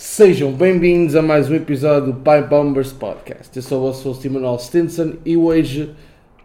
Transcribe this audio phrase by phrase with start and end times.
[0.00, 3.50] Sejam bem-vindos a mais um episódio do Pipe Bombers Podcast.
[3.56, 5.92] Eu sou o vosso host Emanuel Stinson e hoje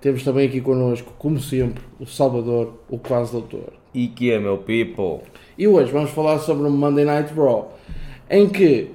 [0.01, 3.73] temos também aqui connosco, como sempre, o Salvador, o quase doutor.
[3.93, 5.19] E que é, meu people?
[5.55, 7.77] E hoje vamos falar sobre o Monday Night Raw,
[8.27, 8.89] em que,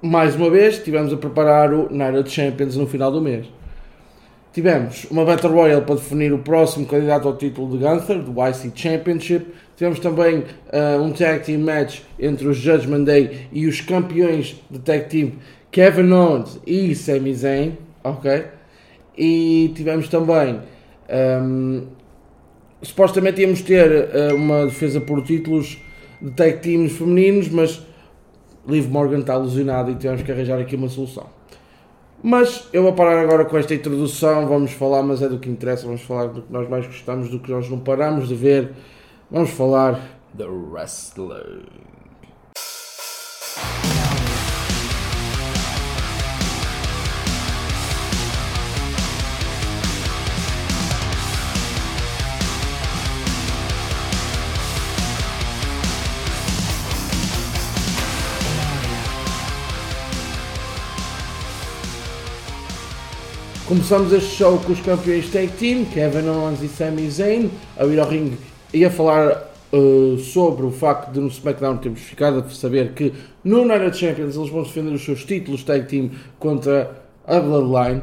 [0.00, 3.44] mais uma vez, tivemos a preparar o Night of Champions no final do mês.
[4.54, 8.72] Tivemos uma Battle Royale para definir o próximo candidato ao título de Gunther, do IC
[8.74, 9.52] Championship.
[9.76, 14.78] Tivemos também uh, um Tag Team Match entre os Judgment Day e os campeões de
[14.78, 15.32] Tag Team
[15.70, 17.72] Kevin Owens e Sami Zayn.
[18.02, 18.44] Ok?
[19.18, 20.60] E tivemos também.
[21.42, 21.82] Um,
[22.80, 25.78] supostamente íamos ter uh, uma defesa por títulos
[26.22, 27.84] de Tag Teams femininos, mas
[28.66, 31.26] Liv Morgan está alusionado e tivemos que arranjar aqui uma solução.
[32.22, 34.46] Mas eu vou parar agora com esta introdução.
[34.46, 35.86] Vamos falar, mas é do que interessa.
[35.86, 38.70] Vamos falar do que nós mais gostamos, do que nós não paramos de ver.
[39.28, 40.00] Vamos falar.
[40.38, 41.64] The Wrestler.
[63.66, 67.98] Começamos este show com os campeões Tag Team, Kevin Owens e Sami Zayn, a ir
[67.98, 68.38] ao ringue
[68.76, 73.10] e a falar uh, sobre o facto de no SmackDown termos ficado a saber que
[73.42, 76.94] no Night of Champions eles vão defender os seus títulos Tag Team contra
[77.26, 78.02] a Bloodline.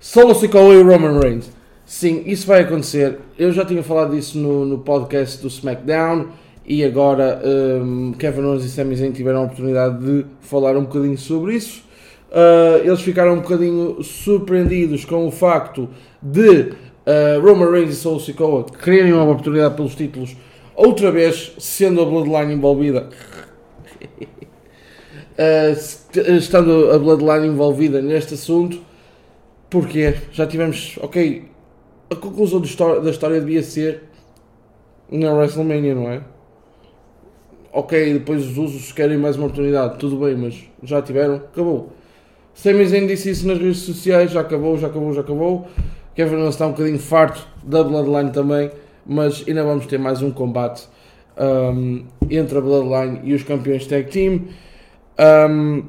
[0.00, 1.48] Solo Sikoa e Roman Reigns.
[1.86, 3.20] Sim, isso vai acontecer.
[3.38, 6.30] Eu já tinha falado disso no, no podcast do SmackDown
[6.66, 11.16] e agora um, Kevin Owens e Sami Zayn tiveram a oportunidade de falar um bocadinho
[11.16, 11.84] sobre isso.
[12.30, 15.88] Uh, eles ficaram um bocadinho surpreendidos com o facto
[16.20, 16.72] de
[17.06, 20.36] uh, Roman Reigns e Solo Sikoa quererem uma oportunidade pelos títulos,
[20.74, 23.08] outra vez sendo a Bloodline envolvida.
[25.38, 28.80] uh, estando a Bloodline envolvida neste assunto,
[29.70, 31.48] porque já tivemos, ok,
[32.10, 34.04] a conclusão da história devia ser
[35.10, 36.22] na WrestleMania, não é?
[37.72, 41.92] Ok, depois os usos querem mais uma oportunidade, tudo bem, mas já tiveram, acabou.
[42.54, 45.66] Sami Zayn disse isso nas redes sociais, já acabou, já acabou, já acabou.
[46.14, 48.70] Kevin Owens está um bocadinho farto da Bloodline também,
[49.04, 50.86] mas ainda vamos ter mais um combate
[51.36, 54.42] um, entre a Bloodline e os campeões Tag Team.
[55.18, 55.82] Um,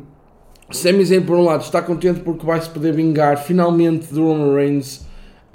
[0.72, 4.56] Sami Zayn, por um lado, está contente porque vai se poder vingar finalmente do Roman
[4.56, 5.06] Reigns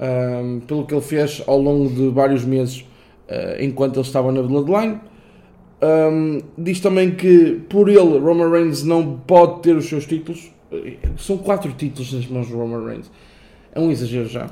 [0.01, 2.87] um, pelo que ele fez ao longo de vários meses
[3.29, 5.01] uh, enquanto ele estava na Bloodline.
[5.83, 10.53] Um, diz também que por ele Roman Reigns não pode ter os seus títulos,
[11.17, 13.11] são quatro títulos nas mãos do Roman Reigns.
[13.75, 14.47] É um exagero já.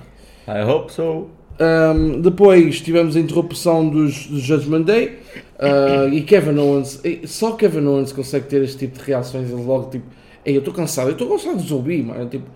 [0.47, 1.29] I hope so.
[1.61, 5.19] Um, depois tivemos a interrupção dos, dos Judgment Day
[5.59, 7.03] uh, e Kevin Owens.
[7.27, 9.51] Só Kevin Owens consegue ter este tipo de reações.
[9.51, 10.07] Ele logo tipo:
[10.45, 12.29] Ei, eu estou cansado, eu estou cansado de ouvir, mano.
[12.29, 12.47] Tipo,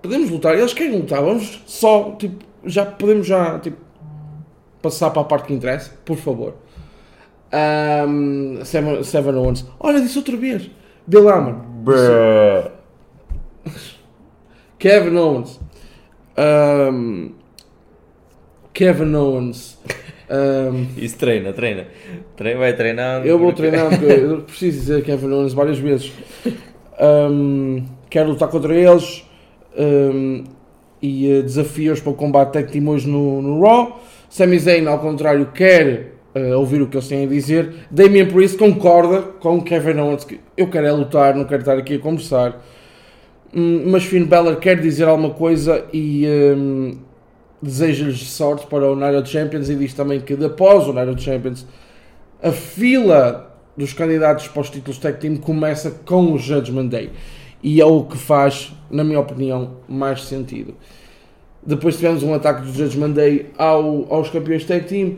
[0.00, 3.76] podemos lutar, eles querem lutar, vamos só, tipo, já podemos já tipo,
[4.80, 6.54] passar para a parte que interessa, por favor.
[7.52, 10.70] Um, Seven, Seven Owens, olha, disse outra vez,
[11.06, 11.56] Bill Hammer.
[14.78, 15.60] Kevin Owens.
[16.36, 17.32] Um,
[18.72, 19.78] Kevin Owens.
[20.30, 21.86] Um, Isso treina, treina.
[22.36, 23.26] treina vai treinando.
[23.26, 26.12] eu vou treinar porque eu preciso dizer Kevin Owens várias vezes.
[26.98, 29.24] Um, quero lutar contra eles
[29.76, 30.44] um,
[31.02, 34.00] e uh, desafio-os para o combate tag team hoje no, no Raw.
[34.30, 37.74] Sami Zayn, ao contrário, quer uh, ouvir o que eles têm a dizer.
[37.90, 41.96] Damian Priest concorda com Kevin Owens que eu quero é lutar, não quero estar aqui
[41.96, 42.64] a conversar.
[43.54, 46.96] Hum, mas Finn Balor quer dizer alguma coisa e hum,
[47.60, 51.66] deseja-lhes sorte para o Night Champions e diz também que após o Night Champions
[52.42, 57.10] a fila dos candidatos para os títulos tag team começa com o Judgment Day
[57.62, 60.74] e é o que faz, na minha opinião, mais sentido.
[61.64, 65.16] Depois tivemos um ataque do Judgment Day ao, aos campeões tag team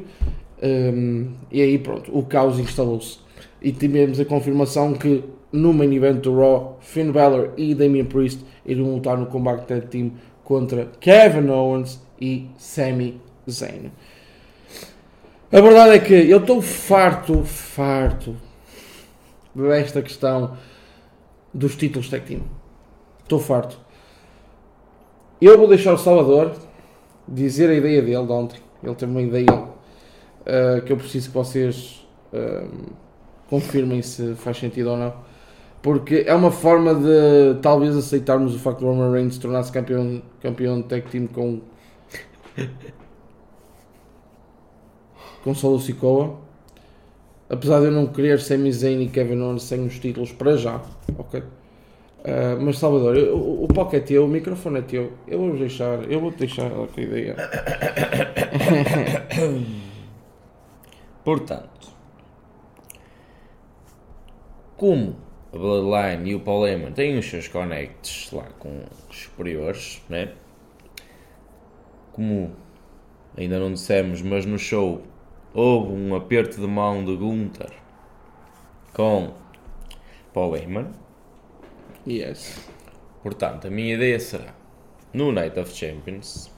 [0.61, 3.19] hum, e aí pronto, o caos instalou-se
[3.63, 5.23] e tivemos a confirmação que
[5.55, 9.87] no main event do Raw, Finn Balor e Damian Priest iriam lutar no combate tag
[9.87, 10.13] team
[10.43, 13.93] contra Kevin Owens e Sami Zayn.
[15.53, 18.37] A verdade é que eu estou farto, farto
[19.55, 20.57] desta questão
[21.53, 22.43] dos títulos tag team.
[23.23, 23.79] Estou farto.
[25.41, 26.57] Eu vou deixar o Salvador
[27.29, 28.61] dizer a ideia dele de ontem.
[28.83, 32.93] Ele teve uma ideia uh, que eu preciso que vocês uh,
[33.49, 35.24] confirmem se faz sentido ou não.
[35.85, 40.81] Porque é uma forma de talvez aceitarmos o facto de Roman Reigns tornar-se campeão, campeão
[40.81, 41.61] de tag team com
[45.43, 46.39] com Solo Sikoa
[47.49, 50.81] Apesar de eu não querer Sami Zayn e Kevin Owens sem os títulos para já,
[51.19, 51.43] ok?
[52.25, 55.13] Ah, mas Salvador, eu- o, o palco é teu, o microfone é teu.
[55.29, 57.37] Eu vou deixar, eu vou deixar ela com a ideia.
[61.25, 61.89] Portanto,
[64.77, 65.17] como
[65.55, 70.33] a Bloodline e o Paul Heyman têm os seus connects lá com os superiores, né?
[72.13, 72.51] Como
[73.37, 75.03] ainda não dissemos, mas no show
[75.53, 77.71] houve um aperto de mão de Gunther
[78.93, 79.33] com
[80.33, 80.89] Paul Heyman.
[82.07, 82.69] Yes.
[83.23, 84.55] Portanto, a minha ideia será,
[85.13, 86.51] no Night of Champions,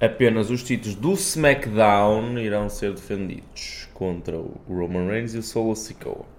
[0.00, 5.76] apenas os títulos do SmackDown irão ser defendidos contra o Roman Reigns e o Solo
[5.76, 6.33] Sikoa.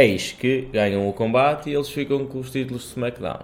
[0.00, 3.40] Eis que ganham o combate e eles ficam com os títulos do SmackDown.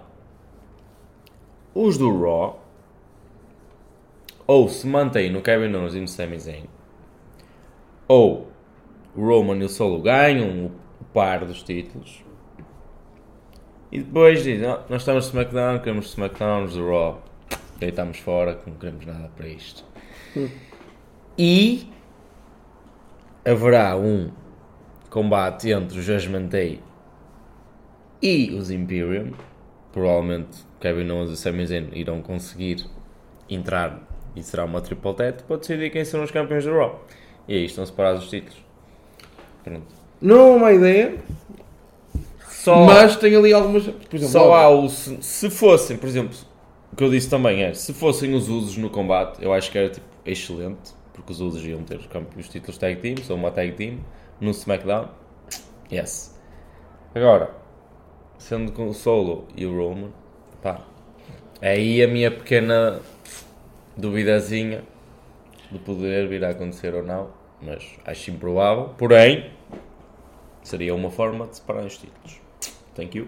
[1.73, 2.63] Os do Raw
[4.47, 6.63] ou se mantêm no Kevin Owens e no Sami Zayn,
[8.07, 8.47] ou
[9.13, 10.71] o Roman e o Solo ganham o
[11.13, 12.23] par dos títulos,
[13.91, 17.21] e depois dizem, "Ah, nós estamos SmackDown, queremos SmackDown, os do Raw.
[17.79, 19.83] Deitamos fora, que não queremos nada para isto.
[21.37, 21.89] E
[23.43, 24.31] haverá um
[25.15, 26.81] combate entre o Judgment Day
[28.21, 29.31] e os Imperium.
[29.93, 32.85] Provavelmente Kevin Owens e Sami Zayn irão conseguir
[33.49, 37.01] entrar e será uma triple threat para decidir quem serão os campeões do Raw.
[37.47, 38.57] E aí estão separados os títulos.
[39.63, 39.87] Pronto.
[40.21, 41.15] Não é uma ideia,
[42.49, 42.83] Só...
[42.83, 43.83] mas tem ali algumas.
[43.83, 44.89] Por exemplo, Só há o.
[44.89, 46.37] Se, se fossem, por exemplo,
[46.91, 49.77] o que eu disse também é: se fossem os usos no combate, eu acho que
[49.77, 52.01] era tipo excelente, porque os usos iam ter
[52.37, 53.99] os, títulos tag teams ou uma tag team
[54.39, 55.07] no SmackDown.
[55.91, 56.35] Yes.
[57.13, 57.51] Agora,
[58.37, 60.09] sendo com o Solo e o Roman,
[60.61, 60.81] pá,
[61.61, 62.99] é aí a minha pequena
[63.95, 64.83] duvidazinha
[65.71, 67.29] de poder vir a acontecer ou não,
[67.61, 68.89] mas acho improvável.
[68.97, 69.49] Porém,
[70.63, 72.39] seria uma forma de separar os títulos.
[72.95, 73.27] Thank you.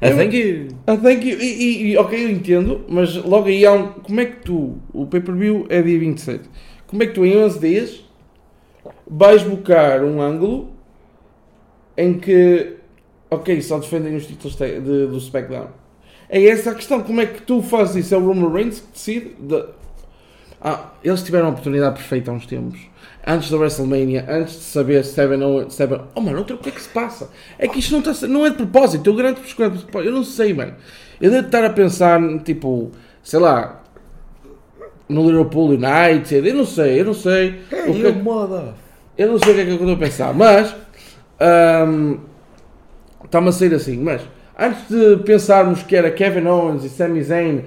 [0.00, 0.68] Eu- thank you.
[0.86, 1.38] Ah, thank you.
[1.40, 3.88] E, e- ok, eu entendo, mas logo aí há um.
[3.94, 4.78] Como é que tu.
[4.92, 6.48] O pay-per-view é dia 27.
[6.86, 8.04] Como é que tu em 11 dias
[9.08, 10.70] vais buscar um ângulo
[11.96, 12.76] em que.
[13.30, 15.68] Ok, só defendem os títulos te- de- do SmackDown.
[16.30, 17.02] É essa a questão.
[17.02, 18.14] Como é que tu fazes isso?
[18.14, 19.34] É o Roman Reigns que decide?
[19.38, 19.64] De-
[20.60, 22.80] Ah, eles tiveram a oportunidade perfeita há uns tempos.
[23.24, 26.00] Antes da WrestleMania, antes de saber se Seven ou Seven.
[26.16, 27.30] Oh mano, outra- o que é que se passa?
[27.58, 29.08] É que isto não, está, não é de propósito.
[29.08, 30.08] Eu garanto-vos que é de propósito.
[30.10, 30.74] Eu não sei, mano.
[31.20, 32.90] Eu devo estar a pensar, tipo,
[33.22, 33.84] sei lá,
[35.08, 36.48] no Liverpool United.
[36.48, 37.60] Eu não sei, eu não sei.
[37.86, 38.74] o que, moda.
[39.18, 40.74] Eu não sei o que é que eu estou a pensar, mas
[41.40, 42.18] ahm,
[43.24, 43.96] está-me a sair assim.
[43.98, 44.22] Mas
[44.58, 47.64] antes de pensarmos que era Kevin Owens e Sami Zayn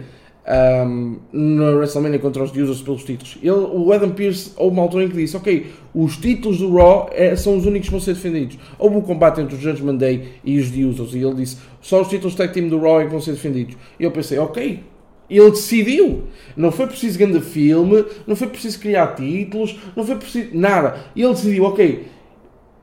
[0.48, 5.04] ahm, na WrestleMania contra os Usos pelos títulos, ele, o Adam Pearce houve uma altura
[5.04, 8.14] em que disse: Ok, os títulos do Raw é- são os únicos que vão ser
[8.14, 8.58] defendidos.
[8.80, 12.08] Houve um combate entre os Judgment Day e os Usos, e ele disse: Só os
[12.08, 13.76] títulos tag team do Raw é que vão ser defendidos.
[14.00, 14.84] E eu pensei: Ok.
[15.32, 16.24] Ele decidiu.
[16.58, 20.98] Não foi preciso grande filme, não foi preciso criar títulos, não foi preciso nada.
[21.16, 22.06] Ele decidiu, ok,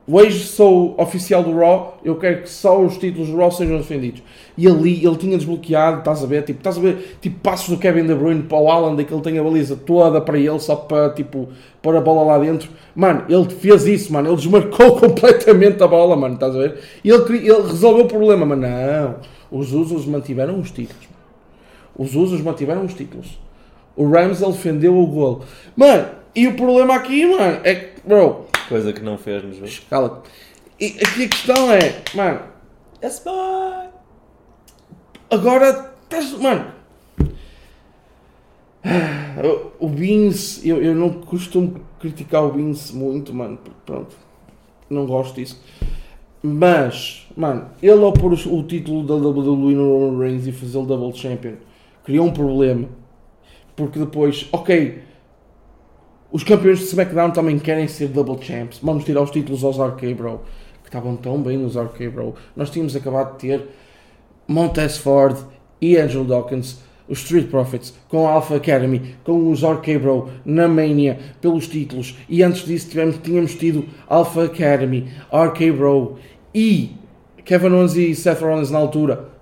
[0.07, 4.23] hoje sou oficial do Raw, eu quero que só os títulos do Raw sejam defendidos.
[4.57, 7.77] E ali ele tinha desbloqueado, estás a ver, tipo, estás a ver, tipo, passos do
[7.77, 10.75] Kevin De Bruyne para o Alan, que ele tem a baliza toda para ele, só
[10.75, 11.49] para, tipo,
[11.83, 12.71] pôr a bola lá dentro.
[12.95, 16.79] Mano, ele fez isso, mano, ele desmarcou completamente a bola, mano, estás a ver?
[17.03, 19.17] E ele, ele resolveu o problema, mas não,
[19.51, 21.08] os Usos mantiveram os títulos.
[21.99, 23.39] Os Usos mantiveram os títulos.
[23.95, 25.43] O Ramsey defendeu o golo.
[25.75, 29.79] Mano, e o problema aqui, mano, é que, bro, Coisa que não fez nos jogos.
[29.89, 30.29] cala-te.
[30.79, 32.39] E aqui a questão é, mano,
[33.03, 33.89] Yes, boy.
[35.29, 36.65] agora estás, mano.
[39.79, 44.15] O- Vince, eu, eu não costumo criticar o Vince muito, mano, porque, pronto,
[44.89, 45.61] não gosto disso.
[46.43, 50.77] Mas, mano, ele ao pôr o, o título da WWE no Roman Reigns e fazer
[50.77, 51.53] o Double Champion,
[52.09, 52.89] criou um problema.
[53.75, 54.97] Porque depois, ok,
[56.31, 58.79] os campeões de SmackDown também querem ser Double Champs.
[58.81, 60.41] Vamos tirar os títulos aos RK Bro,
[60.81, 62.33] que estavam tão bem nos RK Bro.
[62.55, 63.67] Nós tínhamos acabado de ter
[64.47, 65.37] Montez Ford
[65.79, 70.67] e Angel Dawkins, os Street Profits, com a Alpha Academy, com os RK Bro na
[70.67, 72.17] Mania pelos títulos.
[72.27, 76.17] E antes disso tivemos, tínhamos tido Alpha Academy, RK Bro
[76.55, 76.89] e
[77.45, 79.38] Kevin Owens e Seth Rollins na altura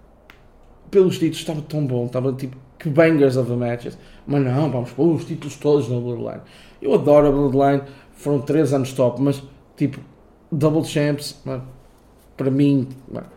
[0.92, 1.40] pelos títulos.
[1.40, 3.98] Estava tão bom, estava tipo que bangers of the matches.
[4.26, 6.42] Mas não, vamos pôr os títulos todos na Bloodline.
[6.82, 7.82] Eu adoro a Bloodline,
[8.14, 9.42] foram 3 anos top, mas
[9.76, 10.00] tipo,
[10.52, 11.64] Double Champs, mano,
[12.38, 13.28] para mim, mano,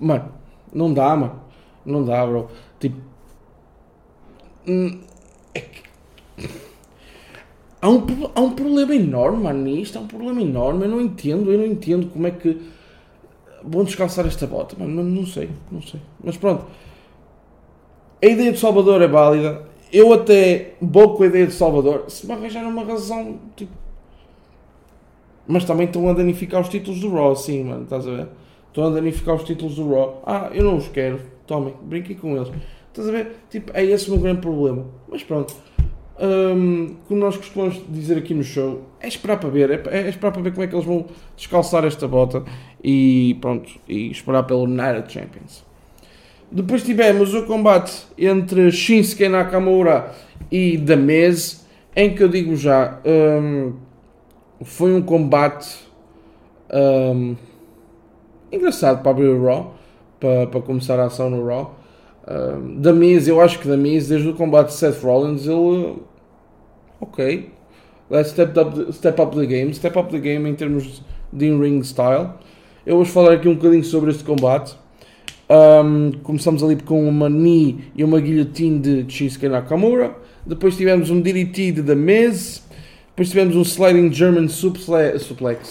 [0.00, 0.32] mano,
[0.72, 1.40] não dá, mano,
[1.84, 2.48] não dá, bro.
[2.78, 2.96] Tipo,
[4.66, 5.00] hum,
[5.54, 5.82] é que-
[7.80, 8.02] há um,
[8.34, 11.66] há um problema enorme, mano, nisto, há um problema enorme, eu não entendo, eu não
[11.66, 12.60] entendo como é que
[13.66, 16.00] vão descalçar esta bota, mano, não, não sei, não sei.
[16.22, 16.66] Mas pronto,
[18.22, 22.26] a ideia de Salvador é válida, eu até vou com a ideia de Salvador, se
[22.26, 23.72] me arranjar uma razão, tipo...
[25.46, 28.28] Mas também estão a danificar os títulos do Raw, sim, mano, estás a ver?
[28.68, 30.22] Estão a danificar os títulos do Raw.
[30.26, 32.50] Ah, eu não os quero, tomem, brinquem com eles.
[32.88, 33.36] Estás a ver?
[33.50, 34.86] Tipo, é esse o meu grande problema.
[35.06, 35.54] Mas pronto.
[36.18, 40.30] Hum, como nós costumamos dizer aqui no show, é esperar para ver, é, é esperar
[40.32, 41.06] para ver como é que eles vão
[41.36, 42.44] descalçar esta bota
[42.84, 45.64] e pronto, e esperar pelo United Champions.
[46.52, 50.12] Depois tivemos o combate entre Shinsuke Nakamura
[50.52, 53.72] e The Miz, em que eu digo já, hum,
[54.62, 55.74] foi um combate
[56.70, 57.34] hum,
[58.52, 59.74] engraçado para abrir o Raw,
[60.20, 61.74] para, para começar a ação no Raw.
[62.26, 65.96] Um, da Miz, eu acho que da Miz, desde o combate de Seth Rollins, ele.
[67.00, 67.50] Ok.
[68.10, 69.72] Let's step up, the, step up the game.
[69.74, 72.34] Step up the game em termos de in-ring style.
[72.86, 74.74] Eu vou falar aqui um bocadinho sobre este combate.
[75.48, 80.14] Um, começamos ali com uma knee e uma guilhotine de Shinsuke Nakamura.
[80.46, 82.62] Depois tivemos um DDT de The Miz.
[83.08, 85.68] Depois tivemos um sliding German suple- suplex.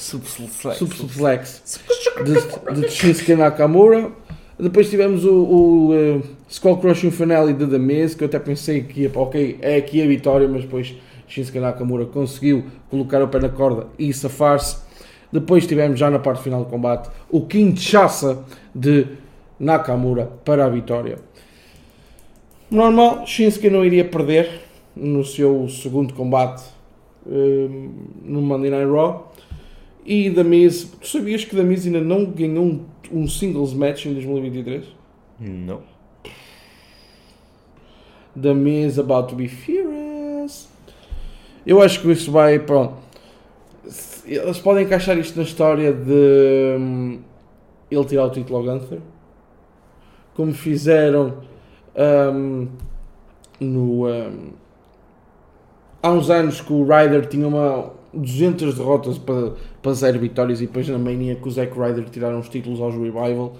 [0.77, 1.79] Suplex
[2.25, 4.11] de, de Shinsuke Nakamura.
[4.59, 8.83] Depois tivemos o, o eh, Skull Crushing Finale de The Miz, que eu até pensei
[8.83, 10.95] que ia, ok, é aqui a vitória, mas depois
[11.27, 14.77] Shinsuke Nakamura conseguiu colocar o pé na corda e safar-se.
[15.33, 19.07] Depois tivemos já na parte final do combate o Kinshasa de
[19.59, 21.17] Nakamura para a vitória.
[22.69, 24.61] Normal, Shinsuke não iria perder
[24.95, 26.63] no seu segundo combate
[27.25, 27.67] eh,
[28.23, 29.33] no Monday Night Raw.
[30.05, 34.05] E da Miz, tu sabias que da Miz ainda não ganhou um, um singles match
[34.05, 34.85] em 2023?
[35.39, 35.81] Não.
[38.39, 40.69] The Miz about to be furious.
[41.65, 43.02] Eu acho que isso vai, pronto.
[44.25, 47.19] Eles podem encaixar isto na história de hum,
[47.91, 48.99] ele tirar o título ao Gunther.
[50.33, 51.39] Como fizeram
[52.33, 52.67] hum,
[53.59, 54.07] no.
[54.07, 54.51] hum,
[56.01, 60.67] há uns anos que o Ryder tinha uma 200 derrotas para, para zero vitórias e
[60.67, 63.55] depois na mania que o Zack Ryder tiraram os títulos aos Revival.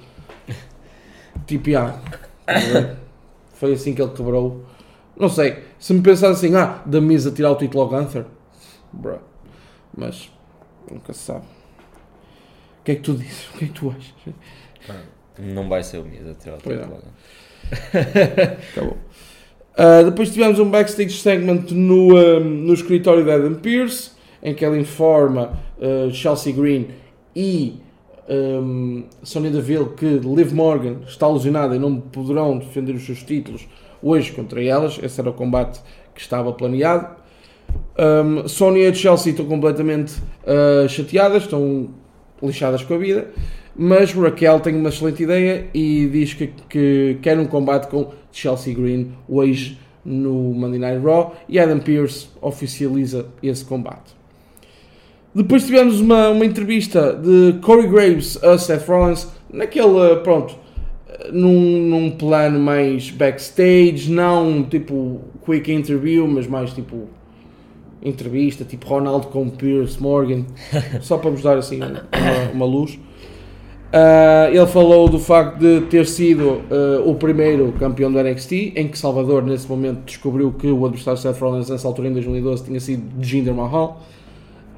[1.48, 2.00] Tipo, ah,
[3.53, 4.63] foi assim que ele quebrou.
[5.17, 8.25] Não sei, se me pensar assim, ah, da mesa tirar o título ao Gunther,
[8.93, 9.20] bruh.
[9.96, 10.32] Mas
[10.92, 11.46] nunca se sabe.
[12.82, 13.48] O que é que tu dizes?
[13.50, 14.34] O que é que tu achas?
[15.40, 17.00] Não vai ser o Miz a tirar o título.
[18.72, 18.98] Acabou.
[19.75, 24.12] Ah, depois tivemos um backstage segment no, ah, no escritório de Adam Pearce,
[24.42, 26.90] em que ele informa ah, Chelsea Green
[27.36, 27.82] e
[28.30, 33.68] um, Sonya Deville que Liv Morgan está alucinada e não poderão defender os seus títulos
[34.02, 35.00] hoje contra elas.
[35.02, 35.82] Esse era o combate
[36.13, 37.23] que estava planeado.
[37.98, 40.15] Um, Sonya e Chelsea estão completamente
[40.46, 41.89] ah, chateadas, estão
[42.42, 43.27] lixadas com a vida.
[43.75, 48.74] Mas Raquel tem uma excelente ideia e diz que, que quer um combate com Chelsea
[48.74, 54.13] Green hoje no Monday Night Raw e Adam Pearce oficializa esse combate.
[55.34, 60.56] Depois tivemos uma, uma entrevista de Corey Graves a Seth Rollins, naquele, pronto,
[61.32, 67.08] num, num plano mais backstage, não tipo quick interview, mas mais tipo
[68.03, 70.43] entrevista, tipo Ronaldo com Pierce Morgan,
[71.01, 72.03] só para vos dar assim uma,
[72.53, 73.00] uma luz.
[73.95, 78.88] Ah, ele falou do facto de ter sido ah, o primeiro campeão do NXT, em
[78.88, 82.79] que Salvador, nesse momento, descobriu que o adversário Seth Rollins, nessa altura, em 2012, tinha
[82.79, 84.01] sido Jinder Mahal.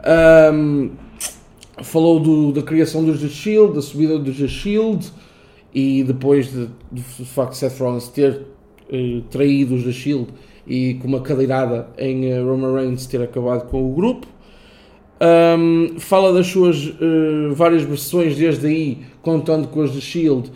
[0.04, 0.90] Ahm,
[1.82, 5.08] falou do- da criação dos The Shield, da subida dos The Shield,
[5.74, 8.42] e depois de- do facto de Seth Rollins ter
[8.92, 10.28] eh, traído os The Shield
[10.68, 14.28] e com uma cadeirada em eh, Roman Reigns ter acabado com o grupo.
[15.22, 20.52] Um, fala das suas eh, várias versões desde aí, contando com as The Shield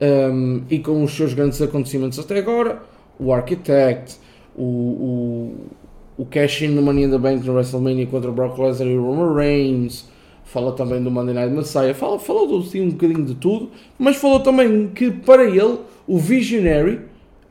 [0.00, 2.82] um, e com os seus grandes acontecimentos até agora.
[3.18, 4.16] O Architect,
[4.56, 8.96] o, o, o cash-in no Money in the Bank no WrestleMania contra Brock Lesnar e
[8.96, 10.10] Roman Reigns.
[10.44, 11.94] Fala também do Monday Night Messiah.
[11.94, 17.00] Fala, falou assim, um bocadinho de tudo, mas falou também que para ele o Visionary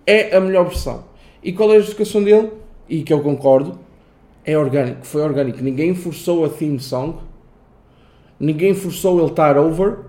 [0.05, 1.10] é a melhor versão.
[1.43, 2.51] E qual é a justificação dele?
[2.87, 3.79] E que eu concordo,
[4.45, 5.61] é orgânico, foi orgânico.
[5.61, 7.17] Ninguém forçou a theme song,
[8.39, 9.99] ninguém forçou ele estar over,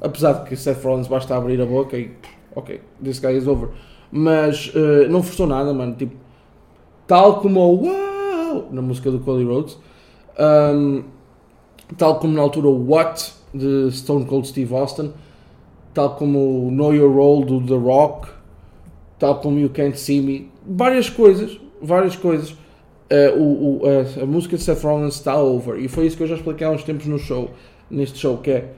[0.00, 2.10] apesar de que Seth Rollins basta abrir a boca e
[2.54, 3.70] ok, this guy is over.
[4.10, 5.94] Mas eh, não forçou nada, mano.
[5.94, 6.16] Tipo,
[7.06, 9.78] tal como o Wow na música do Cody Rhodes,
[10.74, 11.04] um,
[11.96, 15.12] tal como na altura o What de Stone Cold Steve Austin,
[15.94, 18.28] tal como o Know Your Role do The Rock,
[19.18, 22.54] tal como You Can't See Me, várias coisas, várias coisas
[23.10, 25.78] eh, o, o- a, a música de Seth Rollins está over.
[25.80, 27.50] E foi isso que eu já expliquei há uns tempos no show,
[27.90, 28.72] neste show, que é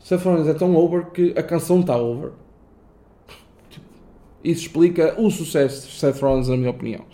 [0.00, 2.30] Seth Rollins é tão over que a canção está over.
[3.70, 3.84] Tipo,
[4.42, 7.04] Isso explica o sucesso de Seth Rollins, na minha opinião.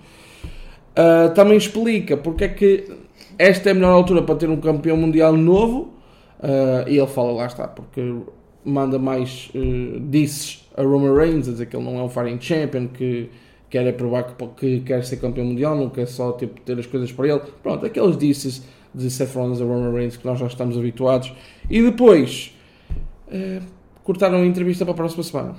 [0.95, 2.85] Ah, também explica porque é que
[3.39, 5.95] esta é a melhor altura para ter um campeão mundial novo.
[6.43, 8.15] Ah, e ele fala, lá está, porque
[8.65, 12.39] manda mais uh, disses a Roman Reigns, a dizer que ele não é um fighting
[12.41, 13.31] champion, que
[13.71, 16.87] quer é provar que, que quer ser campeão mundial, não quer só tipo, ter as
[16.87, 17.41] coisas para ele.
[17.62, 18.62] Pronto, aqueles disses
[18.93, 21.33] de Seth Rollins a Roman Reigns que nós já estamos habituados.
[21.71, 22.53] E depois
[23.31, 23.61] eh,
[24.03, 25.55] cortaram a entrevista para a próxima semana.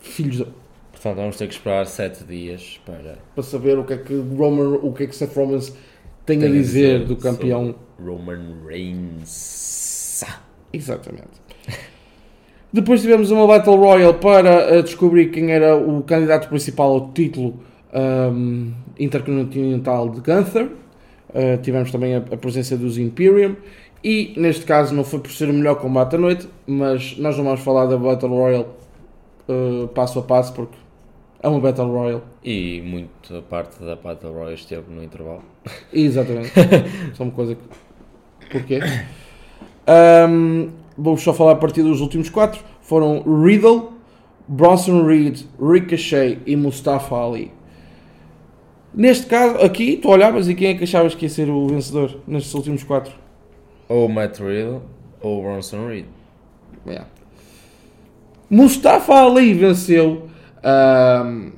[0.00, 0.46] Filhos da
[0.92, 4.80] Portanto, vamos ter que esperar 7 dias para para saber o que é que Roman,
[4.82, 5.72] o que é que Seth Rollins
[6.26, 7.74] tem, Tem a a dizer dizer do campeão.
[7.98, 10.22] Roman Reigns.
[10.70, 11.40] Exatamente.
[12.72, 17.60] Depois tivemos uma Battle Royale para uh, descobrir quem era o candidato principal ao título
[17.92, 20.68] um, intercontinental de Gunther.
[21.30, 23.56] Uh, tivemos também a, a presença dos Imperium.
[24.02, 27.44] E neste caso não foi por ser o melhor combate da noite, mas nós não
[27.44, 28.66] vamos falar da Battle Royale
[29.48, 30.76] uh, passo a passo porque
[31.42, 32.22] é uma Battle Royale.
[32.44, 35.42] E muita parte da Battle Royale esteve no intervalo.
[35.92, 36.52] Exatamente.
[37.14, 38.48] Só uma coisa que.
[38.50, 38.80] Porquê?
[39.86, 40.70] Um,
[41.00, 42.62] vamos só falar a partir dos últimos quatro.
[42.82, 43.90] Foram Riddle,
[44.46, 47.52] Bronson Reed, Ricochet e Mustafa Ali.
[48.92, 52.20] Neste caso, aqui, tu olhavas e quem é que achavas que ia ser o vencedor
[52.26, 53.12] nestes últimos quatro?
[53.88, 54.82] Ou Matt Riddle
[55.20, 56.06] ou Bronson Reed.
[56.86, 57.06] Yeah.
[58.48, 60.28] Mustafa Ali venceu
[60.64, 61.52] um,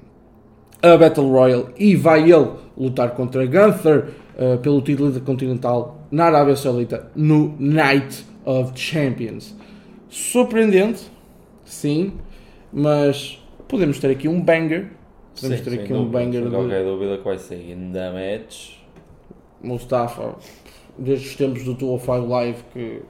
[0.83, 6.57] a Battle Royale e vai ele lutar contra Gunther uh, pelo título intercontinental na Arábia
[6.57, 9.55] Saudita no Night of Champions.
[10.09, 11.11] Surpreendente,
[11.65, 12.13] sim,
[12.73, 14.91] mas podemos ter aqui um banger.
[15.35, 18.11] Podemos Sim, ter aqui um banger sem de qualquer dúvida que vai ser in the
[18.11, 18.75] match.
[19.63, 20.37] Mustafa
[20.99, 23.03] desde os tempos do 205 Live que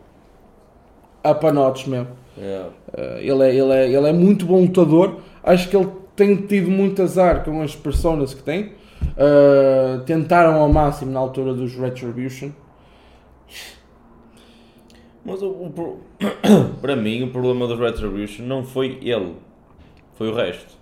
[1.25, 2.09] up a notch mesmo.
[2.37, 2.71] Yeah.
[2.97, 5.21] Uh, ele, é, ele, é, ele é muito bom lutador.
[5.43, 8.73] Acho que ele tem tido muito azar com as personas que tem.
[9.03, 12.51] Uh, tentaram ao máximo na altura dos Retribution.
[15.25, 15.99] Mas o, o
[16.81, 19.37] para mim o problema do Retribution não foi ele,
[20.15, 20.75] foi o resto.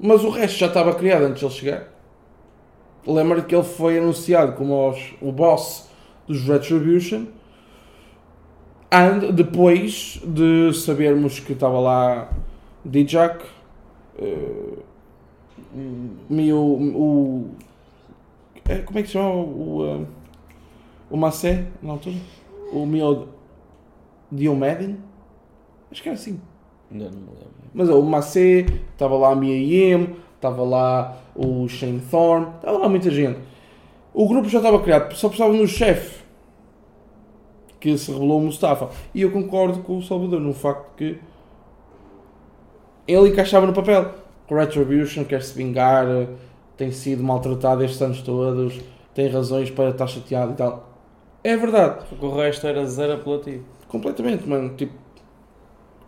[0.00, 1.88] Mas o resto já estava criado antes de ele chegar.
[3.06, 5.88] Lembra-te que ele foi anunciado como os- o boss
[6.26, 7.26] dos Retribution.
[8.90, 12.30] And depois de sabermos que estava lá
[12.84, 13.44] Dijak,
[14.18, 14.82] uh,
[16.30, 17.50] o, o,
[18.68, 20.06] é, como é que se chama o, uh,
[21.10, 22.16] o Macé na altura?
[22.74, 23.28] O Mio
[24.30, 24.98] Diomedin?
[25.90, 26.40] Acho que era assim.
[26.90, 27.54] Não, não me lembro.
[27.72, 32.78] Mas ó, o Macé, estava lá a Mia Yim, estava lá o Shane Thorne, estava
[32.78, 33.38] lá muita gente.
[34.12, 36.24] O grupo já estava criado, só precisava no chefe
[37.80, 38.88] que se revelou o Mustafa.
[39.14, 41.18] E eu concordo com o Salvador no facto que
[43.06, 44.10] ele encaixava no papel.
[44.48, 46.06] O Retribution quer se vingar,
[46.76, 48.80] tem sido maltratado estes anos todos,
[49.14, 50.93] tem razões para estar chateado e tal.
[51.44, 52.04] É verdade.
[52.08, 53.62] Porque o resto era zero apelativo.
[53.88, 54.70] Completamente, mano.
[54.76, 54.94] Tipo,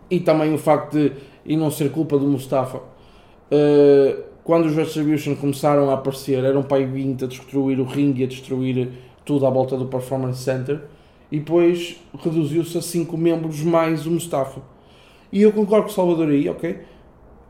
[0.09, 1.11] e também o facto de
[1.45, 2.77] e não ser culpa do Mustafa.
[2.79, 8.23] Uh, quando os Retribution começaram a aparecer, eram para aí 20 a destruir o ringue,
[8.23, 8.89] a destruir
[9.23, 10.81] tudo à volta do Performance Center.
[11.31, 14.61] E depois reduziu-se a 5 membros mais o Mustafa.
[15.31, 16.79] E eu concordo com o Salvador aí, ok?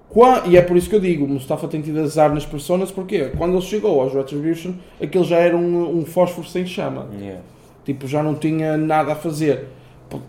[0.09, 2.91] Qua- E é por isso que eu digo, o Mustafa tem tido azar nas personas,
[2.91, 7.07] porque quando ele chegou aos Retribution, aquele já era um, um fósforo sem chama.
[7.19, 7.41] Yeah.
[7.87, 9.69] Tipo, já não tinha nada a fazer.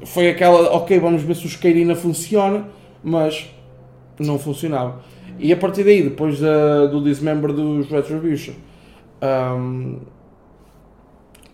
[0.04, 2.68] Foi aquela, ok, vamos ver se o Esqueirina funciona,
[3.02, 3.50] mas
[4.20, 5.00] não funcionava.
[5.40, 8.52] E a partir daí, depois da- do dismember dos Retribution,
[9.20, 9.96] ahm,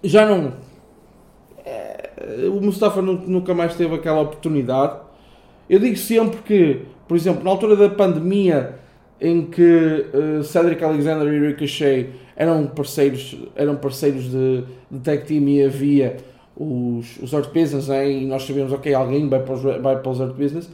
[0.02, 0.52] já não.
[1.64, 2.10] eh,
[2.48, 4.98] o Mustafa nu- nunca mais teve aquela oportunidade.
[5.70, 8.74] Eu digo sempre que, por exemplo, na altura da pandemia,
[9.18, 15.48] em que eh, Cedric Alexander e Ricochet eram parceiros, eram parceiros de, de tag team
[15.48, 16.16] e havia
[16.56, 18.10] os, os Hurt Business, né?
[18.10, 20.70] e nós sabíamos, ok, alguém vai para os, vai para os Hurt Business.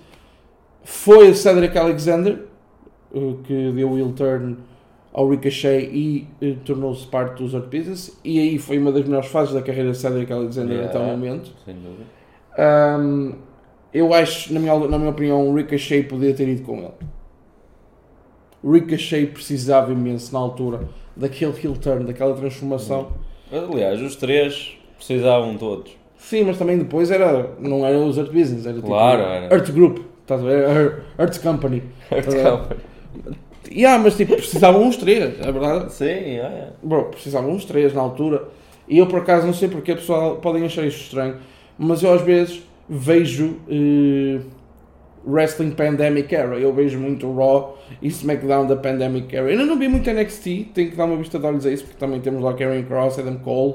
[0.85, 2.39] Foi o Cedric Alexander
[3.15, 4.57] eh, que deu o heel turn
[5.13, 9.29] ao Ricochet e eh, tornou-se parte dos Hurt Business, e aí foi uma das melhores
[9.29, 10.91] fases da carreira de Cedric Alexander Yeah.
[10.91, 11.53] até o momento.
[11.65, 12.05] Sem dúvida.
[12.59, 13.35] Um,
[13.93, 16.93] eu acho, na minha, na minha opinião, o Ricochet podia ter ido com ele.
[18.63, 20.81] O Ricochet precisava imenso na altura
[21.17, 23.09] daquele heel turn, daquela transformação.
[23.53, 25.93] Aliás, os três precisavam todos.
[26.19, 29.55] Sim, mas também depois era, não era os Art Business, era tipo Claro, era.
[29.55, 30.65] Art Group, estás a ver?
[30.69, 31.83] Art- Art Company.
[33.71, 35.93] Yeah, mas tipo, precisavam uns três, é verdade?
[35.93, 36.69] Sim, é.
[36.83, 38.45] Bro, precisavam uns três na altura.
[38.89, 41.37] E eu por acaso não sei porque a pessoa podem achar isto estranho,
[41.79, 44.41] mas eu às vezes vejo eh,
[45.27, 46.59] Wrestling Pandemic Era.
[46.59, 49.49] Eu vejo muito Raw e SmackDown da Pandemic Era.
[49.49, 51.99] Ainda não vi muito NXT, tenho que dar uma vista de olhos a isso, porque
[51.99, 53.75] também temos lá Karen Cross, Adam Cole,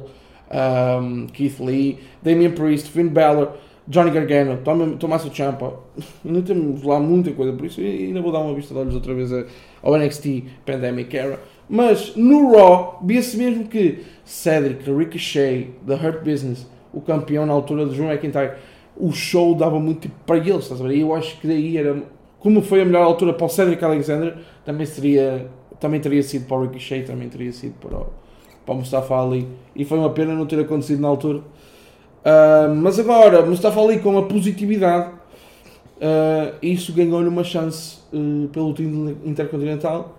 [0.52, 3.50] um, Keith Lee, Damian Priest, Finn Balor,
[3.88, 5.74] Johnny Gargano, Tom- Tommaso Ciampa.
[6.26, 9.14] Ainda temos lá muita coisa, por isso ainda vou dar uma vista de olhos outra
[9.14, 9.32] vez
[9.84, 11.40] ao NXT Pandemic Era.
[11.70, 17.86] Mas no Raw, via-se mesmo que Cedric, Ricochet, The Hurt Business, o campeão na altura
[17.86, 18.54] de Drew McIntyre,
[18.98, 20.96] o show dava muito para eles, estás a ver?
[20.96, 22.02] E eu acho que daí era.
[22.40, 25.48] Como foi a melhor altura para o Cedric Alexander, também seria.
[25.80, 28.08] Também teria sido para o Ricochet, também teria sido para o,
[28.66, 29.48] para o Mustafa Ali.
[29.76, 31.42] E foi uma pena não ter acontecido na altura.
[32.24, 35.12] Ah, mas agora, Mustafa Ali com a positividade,
[36.02, 40.18] ah, isso ganhou-lhe uma chance ah, pelo título intercontinental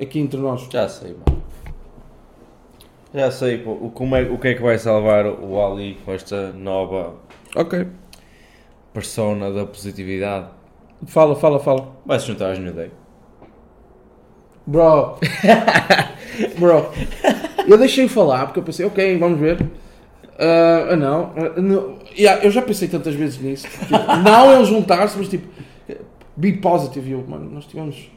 [0.00, 0.68] aqui entre nós.
[0.70, 1.42] Já sei, mano.
[3.14, 6.12] Já sei pô, o, como é, o que é que vai salvar o Ali com
[6.12, 7.14] esta nova
[7.54, 7.86] Ok.
[8.92, 10.48] persona da positividade.
[11.06, 11.92] Fala, fala, fala.
[12.04, 12.90] Vai se juntar às New Day.
[14.66, 15.18] Bro.
[16.58, 16.90] Bro.
[17.68, 19.64] Eu deixei falar porque eu pensei, ok, vamos ver.
[20.36, 21.32] Ah, ah, não.
[21.36, 21.98] Ah, não.
[22.18, 23.68] Yeah, eu já pensei tantas vezes nisso.
[23.68, 23.92] Tipo,
[24.24, 25.46] não é um juntar-se, mas tipo,
[26.36, 27.10] be positive.
[27.10, 28.10] E Eu, mano, nós tivemos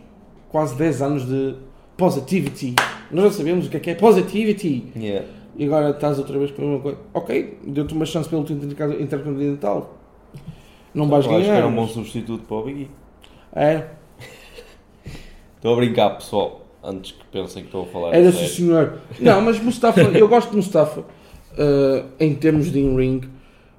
[0.50, 1.56] quase 10 anos de
[1.98, 2.76] positivity.
[3.12, 4.92] Nós já sabemos o que é que é positivity.
[4.96, 5.28] Yeah.
[5.56, 6.98] E agora estás outra vez com a mesma coisa.
[7.14, 9.96] Ok, deu-te uma chance pelo inter- intercontinental.
[10.94, 11.58] Não vais Eu acho que ganhar.
[11.60, 12.90] era um bom substituto para o Big E.
[13.60, 13.88] É,
[15.56, 16.62] Estou a brincar, pessoal.
[16.84, 19.00] Antes que pensem que estou a falar Era sim senhor.
[19.20, 21.04] Não, mas Mustafa, eu gosto de Mustafa
[21.58, 23.22] eh, em termos de in-ring,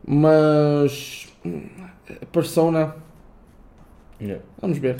[0.07, 1.29] mas
[2.21, 2.95] a persona,
[4.21, 4.43] Yeah.
[4.61, 4.97] vamos ver.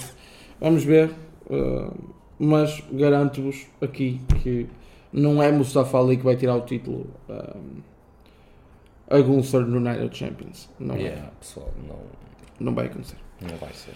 [0.61, 1.11] Vamos ver.
[1.51, 1.91] eh,
[2.39, 4.67] mas garanto-vos aqui que
[5.13, 7.57] não é Mustafa Ali que vai tirar o título eh,
[9.11, 10.69] a Gunther no Night of Champions.
[10.79, 10.99] Não, é.
[11.01, 11.97] Yeah, pessoal, não,
[12.61, 13.17] não vai acontecer.
[13.41, 13.93] não vai ser.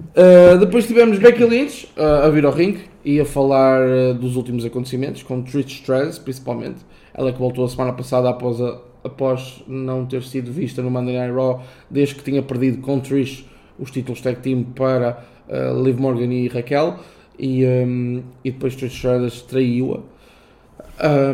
[0.00, 4.34] Uh, depois tivemos Becky Lynch uh, a vir ao ringue e a falar uh, dos
[4.34, 6.78] últimos acontecimentos, com Trish Stratus principalmente.
[7.12, 11.16] Ela que voltou a semana passada após, a- após não ter sido vista no Monday
[11.18, 13.44] Night Raw, desde que tinha perdido com Trish
[13.78, 16.98] os títulos tag team para uh, Liv Morgan e Raquel.
[17.42, 20.00] E, um, e depois Trish Stratus traiu-a.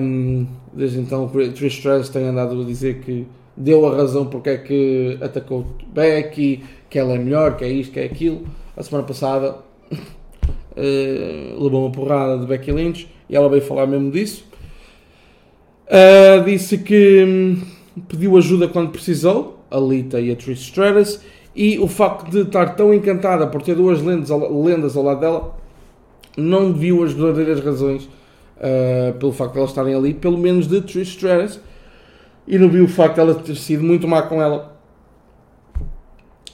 [0.00, 4.56] Um, desde então, Trish Stratus tem andado a dizer que deu a razão porque é
[4.58, 8.46] que atacou Becky, que ela é melhor, que é isto, que é aquilo.
[8.76, 9.56] A semana passada
[10.76, 14.44] eh, levou uma porrada de Becky Lynch e ela veio falar mesmo disso.
[15.88, 17.62] Ah, disse que hum,
[18.06, 21.20] pediu ajuda quando precisou, a Lita e a Trish Stratus,
[21.54, 25.20] e o facto de estar tão encantada por ter duas lendas ao, lendas ao lado
[25.20, 25.65] dela
[26.36, 28.08] não viu as verdadeiras razões
[28.58, 31.60] ah, pelo facto de elas estarem ali, pelo menos de Trish Stratus,
[32.46, 34.76] e não viu o facto de ela ter sido muito má com ela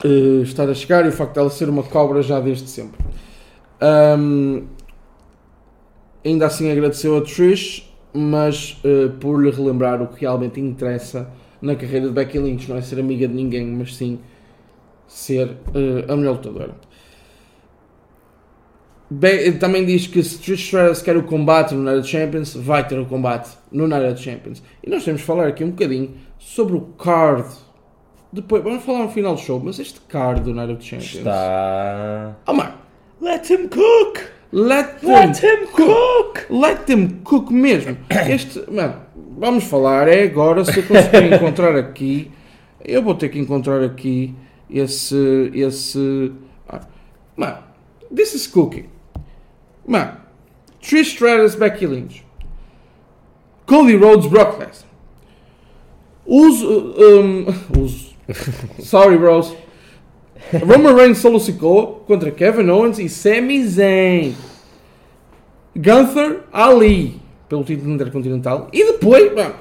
[0.04, 2.98] eh, estar a chegar e o facto de ela ser uma cobra já desde sempre.
[3.80, 4.62] Ahm,
[6.24, 11.76] ainda assim agradeceu a Trish, mas eh, por lhe relembrar o que realmente interessa na
[11.76, 14.18] carreira de Becky Lynch, não é ser amiga de ninguém, mas sim
[15.06, 15.56] ser
[16.08, 16.74] a melhor lutadora.
[19.12, 22.86] Be- também diz que se Trish Stratus quer o combate no Night of Champions, vai
[22.86, 24.62] ter o combate no Night of Champions.
[24.82, 27.46] E nós temos de falar aqui um bocadinho sobre o card.
[28.32, 31.14] Depois, vamos falar no final do show, mas este card do Night of Champions.
[31.16, 32.36] Está.
[32.46, 32.74] Oh, mano,
[33.20, 34.20] Let him cook!
[34.52, 36.46] let them, Let him cook!
[36.50, 37.96] let them cook mesmo.
[38.28, 38.96] Este, mano,
[39.38, 42.30] vamos falar, é agora, se eu conseguir encontrar aqui,
[42.84, 44.34] eu vou ter que encontrar aqui
[44.68, 46.32] esse, esse,
[46.68, 46.80] ah,
[47.36, 47.58] mano,
[48.14, 48.86] this is cooking.
[49.86, 50.16] Mano,
[50.80, 52.24] Trish Stratus, Becky Lynch,
[53.66, 54.90] Cody Rhodes, Brock Lesnar.
[56.24, 57.46] Uso, um,
[57.78, 58.14] uso,
[58.82, 59.54] sorry bros.
[60.52, 64.34] Roman Reigns solo Sikoa contra Kevin Owens e Sami Zayn.
[65.74, 68.68] Gunther Ali pelo título intercontinental.
[68.72, 69.54] E depois, mano,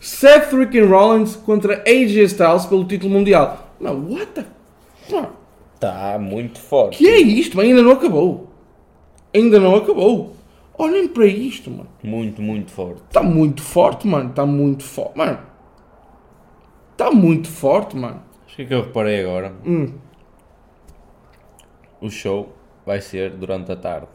[0.00, 3.70] Seth Freaking Rollins contra AJ Styles pelo título mundial.
[3.80, 4.44] Mano, what the
[5.08, 5.37] fuck?
[5.78, 6.98] Está muito forte.
[6.98, 7.56] Que é isto?
[7.56, 7.68] mano?
[7.68, 8.48] Ainda não acabou.
[9.32, 10.34] Ainda não acabou.
[10.76, 11.88] Olhem para isto, mano.
[12.02, 13.00] Muito, muito forte.
[13.06, 14.30] Está muito forte, mano.
[14.30, 15.38] Está muito forte, mano.
[16.90, 18.20] Está muito forte, mano.
[18.44, 19.54] Acho que é que eu reparei agora.
[19.64, 19.92] Hum.
[22.00, 22.52] O show
[22.84, 24.08] vai ser durante a tarde.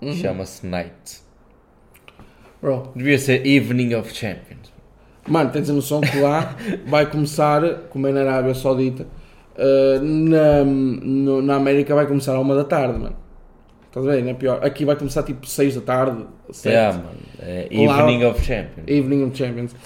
[0.00, 0.12] Uhum.
[0.12, 1.20] Chama-se Night.
[2.60, 4.72] Bro, Devia ser Evening of Champions.
[5.28, 9.06] Mano, tens a noção que lá vai começar, como é na Arábia Saudita,
[9.56, 13.16] Uh, na, no- na América vai começar à uma da tarde, mano.
[13.88, 14.22] Estás a ver?
[14.22, 14.64] Não é pior.
[14.64, 16.72] Aqui vai começar tipo 6 da tarde, 7.
[16.74, 17.10] Yeah, mano.
[17.40, 18.84] É Lá- Evening of Champions.
[18.88, 19.76] Evening of Champions.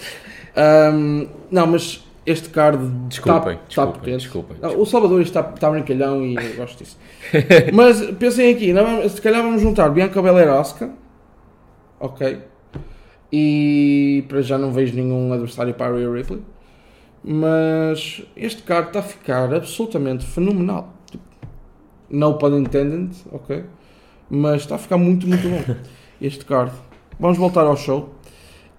[0.95, 4.17] Um, não, mas este card Desculpem, está desculpem, potente.
[4.19, 6.97] desculpem, Não, O Salvador está, está brincalhão e eu gosto disso.
[7.75, 10.89] mas pensem aqui, não, se calhar vamos juntar Bianca Belair Oscar.
[11.99, 12.39] Ok.
[13.33, 16.41] E para já não vejo nenhum adversário para a Rhea Ripley.
[17.29, 20.95] Mas este card está a ficar absolutamente fenomenal.
[21.11, 21.25] Tipo,
[22.09, 23.65] No pun intended, ok?
[24.31, 25.75] Mas está a ficar muito, muito bom
[26.23, 26.71] este card.
[27.19, 28.11] Vamos voltar ao show.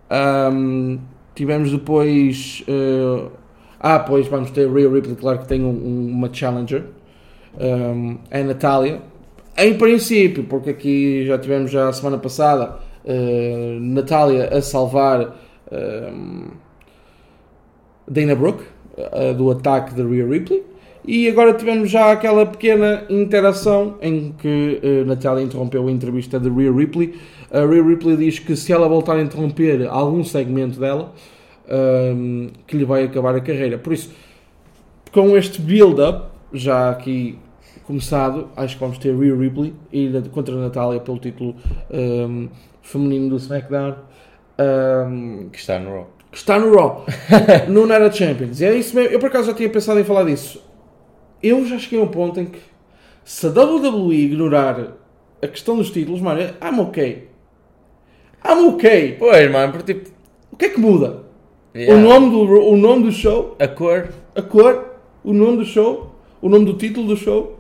[0.10, 1.00] Ahm,
[1.36, 2.64] tivemos depois.
[2.68, 3.28] eh,
[3.82, 6.86] ah, pois vamos ter Rhea Ripley, claro que tem um- um- uma Challenger.
[7.60, 9.02] Ahm, é a Natália.
[9.58, 15.36] Em princípio, porque aqui já tivemos já a semana passada eh, Natália a salvar
[15.72, 16.52] ahm,
[18.08, 18.64] Dana Brooke
[18.98, 20.64] eh, do ataque da Rhea Ripley.
[21.06, 26.50] E agora tivemos já aquela pequena interação em que eh, Natália interrompeu a entrevista de
[26.50, 27.16] Rhea Ripley.
[27.52, 31.14] A Rhea Ripley diz que se ela voltar a interromper algum segmento dela,
[31.70, 33.78] ahm, que lhe vai acabar a carreira.
[33.78, 34.12] Por isso,
[35.14, 37.38] com este build-up, já aqui
[37.86, 41.56] começado, acho que vamos ter Rhea Ripley ir contra a Natália pelo título
[41.90, 42.48] ahm,
[42.82, 43.96] feminino do SmackDown.
[44.58, 46.17] Ahm, Que está no Raw.
[46.38, 47.06] Está no Raw,
[47.68, 48.60] no Night Champions.
[48.62, 49.12] E é isso mesmo.
[49.14, 50.64] Eu por acaso já tinha pensado em falar disso.
[51.42, 52.60] Eu já cheguei a um ponto em que
[53.24, 54.94] se a WWE ignorar
[55.42, 57.28] a questão dos títulos, mano, I'm ok.
[58.46, 59.16] I'm ok.
[59.20, 60.10] Pois, mano, porque tipo.
[60.52, 61.24] O que é que muda?
[61.76, 62.40] yeah, O, nome do,
[62.72, 64.10] o nome do show, A cor.
[64.36, 67.60] a cor, o nome do show, o nome do título do show.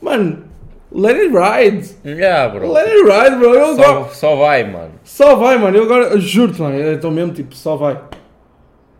[0.00, 0.44] Mano,
[0.92, 1.86] let it ride.
[2.04, 2.72] Yeah, bro.
[2.72, 3.54] Let it ride, bro.
[3.54, 4.92] Eu agora, Só, só vai, mano.
[5.04, 5.76] só vai, mano.
[5.76, 6.76] Eu agora juro-te, mano.
[6.76, 8.00] Eu estou mesmo tipo, só vai.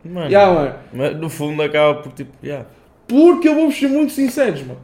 [0.05, 0.27] Mano.
[0.31, 0.75] Yeah, mano.
[0.93, 2.33] Mas no fundo acaba por tipo.
[2.45, 2.67] Yeah.
[3.07, 4.81] Porque eu vou ser muito sinceros, mano.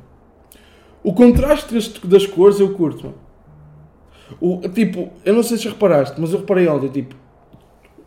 [1.02, 3.18] O contraste das, das cores eu curto, mano.
[4.40, 7.14] O, tipo, eu não sei se reparaste, mas eu reparei ontem, tipo,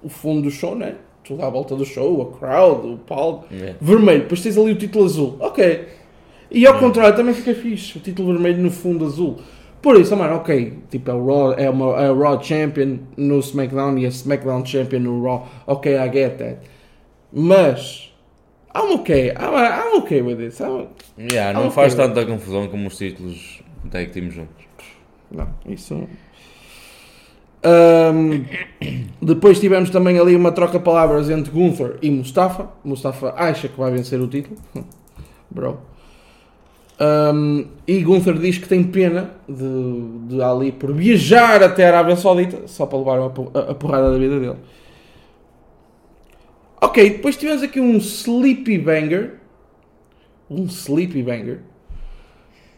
[0.03, 0.95] o fundo do show, né?
[1.23, 3.45] Tudo à volta do show, a crowd, o palco.
[3.53, 3.77] Yeah.
[3.79, 5.37] Vermelho, depois tens ali o título azul.
[5.39, 5.87] Ok.
[6.49, 7.97] E ao contrário, também fica fixe.
[7.97, 9.37] O título vermelho no fundo azul.
[9.81, 10.79] Por isso, mano, ok.
[10.89, 14.65] Tipo, é o Raw, é uma, é o Raw Champion no SmackDown e a SmackDown
[14.65, 15.47] Champion no Raw.
[15.67, 16.57] Ok, I get that.
[17.31, 18.13] Mas,
[18.75, 19.29] I'm okay.
[19.31, 20.59] I'm, I'm okay with this.
[20.59, 21.73] I'm- Yeah, não Ok.
[21.75, 24.65] faz tanta confusão como os títulos tag team juntos.
[25.31, 26.07] Não, isso.
[27.63, 28.45] Ahm,
[29.21, 32.69] depois tivemos também ali uma troca de palavras entre Gunther e Mustafa.
[32.83, 34.57] Mustafa acha que vai vencer o título.
[35.49, 35.79] Bro.
[36.99, 42.15] Ahm, e Gunther diz que tem pena de, de Ali por viajar até a Arábia
[42.15, 44.57] Saudita só para levar a, a porrada da vida dele.
[46.81, 49.39] Ok, depois tivemos aqui um Sleepy Banger.
[50.49, 51.61] Um Sleepy Banger.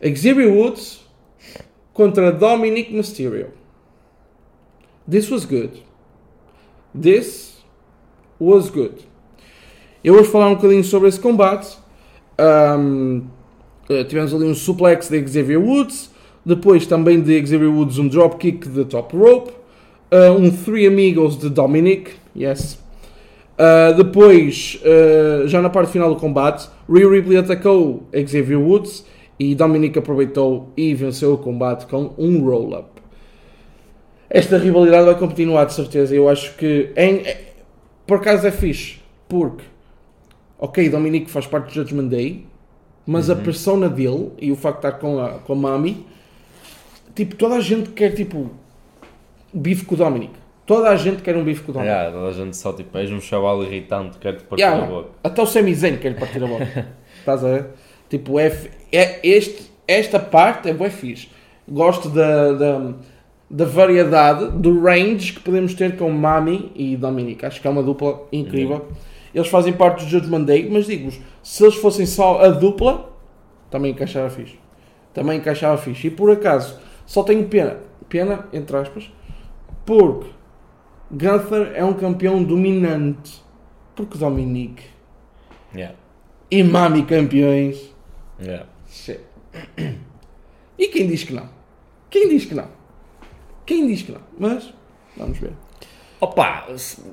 [0.03, 1.05] Xavier Woods
[1.93, 3.53] contra Dominic Mysterio.
[5.09, 5.83] This was good.
[6.99, 7.57] This
[8.39, 9.07] was good.
[10.03, 11.77] Eu vou falar um bocadinho sobre esse combate.
[12.37, 13.21] Eh,
[14.07, 16.11] tivemos ali um suplex de Xavier Woods.
[16.45, 19.51] Depois também de Xavier Woods um dropkick de top rope.
[20.11, 22.11] ah, um Three Amigos de Dominic.
[22.35, 22.79] Yes.
[23.59, 24.79] Uh, depois,
[25.47, 29.05] já na parte final do combate, Rhea Ripley atacou Xavier Woods
[29.37, 32.87] e Dominic aproveitou e venceu o combate com um roll-up.
[34.29, 36.15] Esta rivalidade vai continuar de certeza.
[36.15, 37.23] Eu acho que, em,
[38.07, 38.97] por acaso, é fixe.
[39.27, 39.63] Porque,
[40.57, 42.45] ok, Dominic faz parte do Judgment Day,
[43.09, 46.05] mas a persona dele e o facto de estar com a, com a Mami,
[47.15, 48.51] tipo, toda a gente quer, tipo,
[49.51, 50.33] bife com o Dominic.
[50.63, 51.91] Toda a gente quer um bife com o Dominic.
[51.91, 55.09] Yeah, toda a gente só tipo, és um chaval irritante, quer-te partir Yeah, a boca.
[55.23, 56.87] Até o Sami Zayn quer partir a boca.
[57.17, 57.65] Estás a ver?
[58.09, 58.55] Tipo, é,
[58.91, 61.29] é este, esta parte é bem fixe.
[61.67, 62.93] Gosto da, da,
[63.49, 67.43] da variedade, do range que podemos ter com Mami e Dominic.
[67.43, 68.87] Acho que é uma dupla incrível.
[69.33, 73.11] Eles fazem parte do Judgment Day, mas digo-vos, se eles fossem só a dupla,
[73.69, 74.57] também encaixava fixe.
[75.13, 76.07] Também encaixava fixe.
[76.07, 79.11] E por acaso, só tenho pena, pena, entre aspas,
[79.85, 80.29] porque
[81.11, 83.41] Gunther é um campeão dominante.
[83.95, 84.83] Porque Dominic
[85.75, 85.95] Yeah.
[86.49, 87.93] e Mami campeões.
[88.41, 88.65] Yeah.
[90.77, 91.49] E quem diz que não?
[92.09, 92.67] Quem diz que não?
[93.65, 94.21] Quem diz que não?
[94.39, 94.73] Mas,
[95.17, 95.51] vamos ver.
[96.21, 96.65] Opa,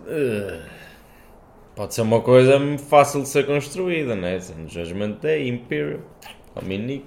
[0.07, 0.63] eh,
[1.77, 4.41] pode ser uma coisa fácil de ser construída, né?
[4.41, 6.01] Sendo Judgment Day, Imperial,
[6.55, 7.05] Dominic,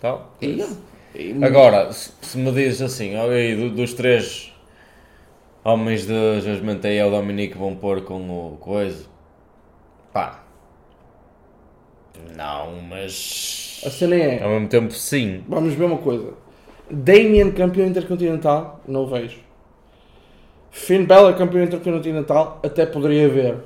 [0.00, 0.32] tal.
[0.40, 0.64] E-
[1.42, 4.52] Agora, se, se me dizes assim, ok, do- dos três
[5.64, 9.04] homens de Judgment Day é o Dominic vão pôr com o coisa,
[10.12, 10.44] pá,
[12.36, 13.80] Não, mas.
[13.84, 14.42] A cena é.
[14.42, 15.44] Ao mesmo tempo, sim.
[15.48, 16.34] Vamos ver uma coisa.
[16.90, 19.38] Damien campeão intercontinental, não o vejo.
[20.70, 23.56] Finn Balor campeão intercontinental, até poderia haver.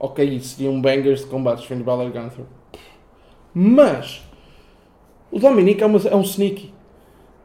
[0.00, 2.44] Ok, isso seriam bangers de combates, Finn Balor e Gunther.
[3.52, 4.22] Mas,
[5.30, 6.72] o Dominic é, uma- é um sneaky.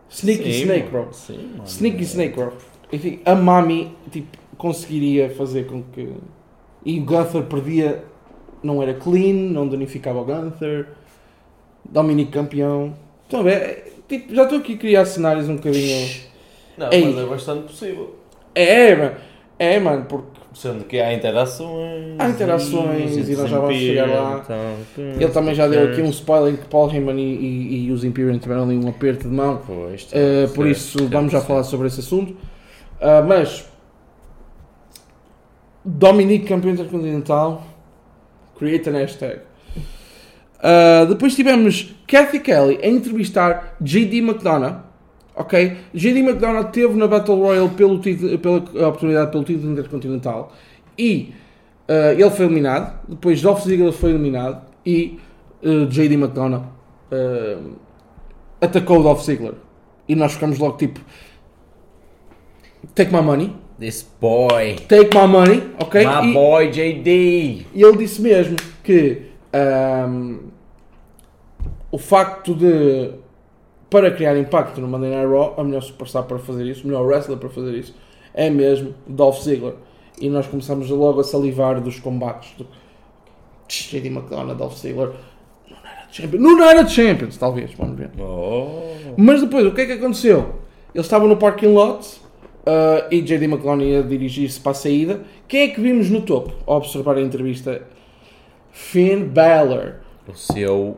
[0.09, 1.07] Sneaky Sim, snake, bro.
[1.11, 1.63] Sim, mano.
[1.65, 2.53] Sneaky snake, bro.
[2.93, 6.13] Enfim, a Mami, tipo, conseguiria fazer com que...
[6.85, 8.03] E o Gunther perdia...
[8.63, 10.87] Não era clean, não danificava o Gunther.
[11.83, 12.95] Dominic campeão.
[13.27, 16.07] Então, é, tipo, já estou aqui a criar cenários um bocadinho...
[16.77, 17.05] Não, Ei.
[17.05, 18.15] mas é bastante possível.
[18.53, 19.15] É, mano.
[19.57, 22.15] É, mano, porque Sendo que há interações.
[22.17, 24.41] Há interações e nós já vamos chegar lá.
[24.41, 28.05] Então, ele também já deu aqui um spoiler que Paul Heyman e, e, e os
[28.05, 29.61] Imperium tiveram ali um aperto de mão.
[29.67, 31.47] Pois, Uh, por isso certo, vamos já certo.
[31.49, 32.31] falar sobre esse assunto.
[32.31, 33.65] Uh, mas
[35.83, 37.61] Dominic campeão intercontinental,
[38.57, 39.41] create an hashtag.
[40.57, 44.85] Uh, depois tivemos Kathy Kelly a entrevistar JD McDonough.
[45.35, 45.77] Ok?
[45.93, 50.53] JD McDonough teve na Battle Royale pelo título, pela oportunidade pelo título intercontinental
[50.97, 51.33] e
[51.89, 52.99] uh, ele foi eliminado.
[53.07, 55.19] Depois Dolph Ziggler foi eliminado e
[55.61, 56.63] uh, JD McDonough
[57.11, 57.73] uh,
[58.61, 59.53] atacou o Dolph Ziggler.
[60.07, 61.01] E nós ficamos logo tipo:
[62.93, 64.75] Take my money, This boy.
[64.87, 66.05] take my money, ok?
[66.05, 67.09] My E- boy JD.
[67.73, 70.37] e ele disse mesmo que ahm,
[71.91, 73.11] o facto de,
[73.95, 77.05] para criar impacto no Monday Night Raw, a melhor superstar para fazer isso, o melhor
[77.05, 77.95] wrestler para fazer isso,
[78.33, 79.75] é mesmo Dolph Ziggler.
[80.19, 82.51] E nós começamos logo a salivar dos combates.
[82.57, 82.67] Do...
[83.69, 85.11] JD McDonough, Dolph Ziggler,
[86.11, 88.11] Champions, no Night of Champions, talvez, vamos ver.
[88.19, 89.13] Oh.
[89.15, 90.55] Mas depois, o que é que aconteceu?
[90.93, 92.05] Eles estavam no parking lot
[92.65, 95.21] uh, e JD McClone ia dirigir-se para a saída.
[95.47, 97.81] Quem é que vimos no topo ao observar a entrevista?
[98.73, 100.97] Finn Balor, O seu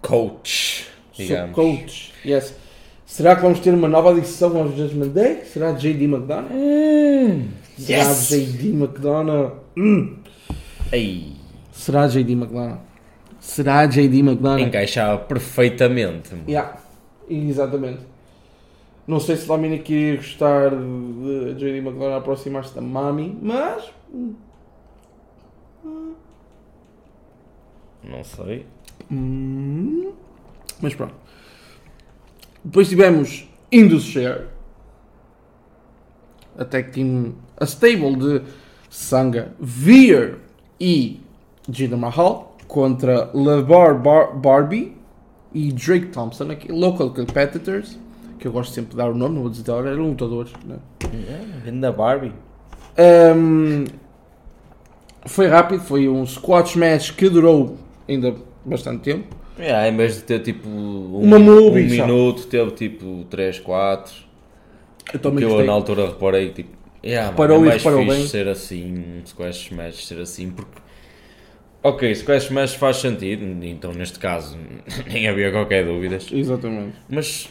[0.00, 0.97] coach.
[1.18, 1.54] Digamos.
[1.54, 2.12] coach.
[2.24, 2.54] Yes.
[3.06, 5.44] Será que vamos ter uma nova adição ao Judgment Day?
[5.44, 6.48] Será JD McDonough?
[7.78, 8.28] Será Yes!
[8.28, 9.52] JD McDonough?
[9.76, 10.16] Hum.
[10.92, 11.32] Ei.
[11.72, 12.78] Será JD McDonough?
[13.40, 14.60] Será JD McDonough?
[14.60, 16.30] Encaixava perfeitamente.
[16.46, 16.78] Yeah,
[17.30, 18.00] exatamente.
[19.06, 23.90] Não sei se Dominic iria gostar de JD McDonough aproximar-se da Mami, mas
[28.04, 28.66] Não sei.
[29.10, 30.12] Hum,
[30.80, 31.14] mas pronto.
[32.64, 34.46] Depois tivemos Indus Share.
[36.56, 38.42] A tag team, a stable de
[38.90, 40.38] Sanga, Veer
[40.80, 41.20] e
[41.70, 44.96] Jinder Mahal contra LeVar Bar Barbie
[45.52, 47.98] e Drake Thompson, aqui, local competitors,
[48.38, 50.52] que eu gosto sempre de dar o nome, não vou dizer agora, eram lutadores.
[50.64, 50.76] Né?
[51.66, 52.32] Ainda Barbie.
[52.98, 53.84] Um,
[55.26, 57.76] foi rápido, foi um squash match que durou
[58.08, 59.36] ainda bastante tempo.
[59.58, 64.14] Yeah, em vez de ter tipo um, Uma movie um minuto, teve tipo 3, 4.
[65.12, 66.70] Eu também eu na altura reparei tipo,
[67.04, 68.26] yeah, Reparou mano, e é mais reparou fixe bem.
[68.28, 70.80] ser assim, um squash match ser assim, porque
[71.82, 74.56] ok, squash match faz sentido, então neste caso
[75.06, 76.96] nem havia qualquer dúvidas, Exatamente.
[77.08, 77.48] mas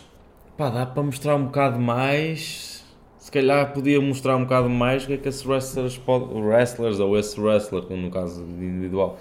[0.57, 2.85] pá, dá para mostrar um bocado mais,
[3.17, 6.99] se calhar podia mostrar um bocado mais o que é que esses wrestlers, pod- wrestlers
[6.99, 9.19] ou esse wrestler, no caso individual,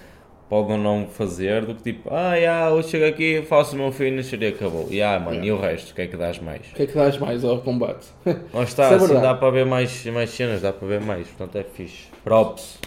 [0.48, 4.40] podem não fazer do que tipo, ah, yeah, eu chego aqui, faço o meu finisher
[4.42, 4.86] e acabou.
[4.90, 5.46] Yeah, mano, Yeah.
[5.46, 6.60] e o resto, o que é que dás mais?
[6.72, 8.06] O que é que dás mais ao combate?
[8.54, 9.22] Lá está, é assim verdade.
[9.22, 12.04] dá para ver mais, mais cenas, dá para ver mais, portanto é fixe.
[12.22, 12.78] Props.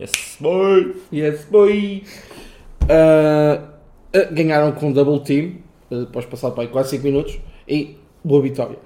[0.00, 0.96] Yes, boy!
[1.12, 2.02] yes, boy!
[2.88, 3.60] Ah,
[4.14, 5.56] ah, ganharam com double team,
[5.90, 8.78] ah, depois passar para aí quase 5 minutos, e boa vitória.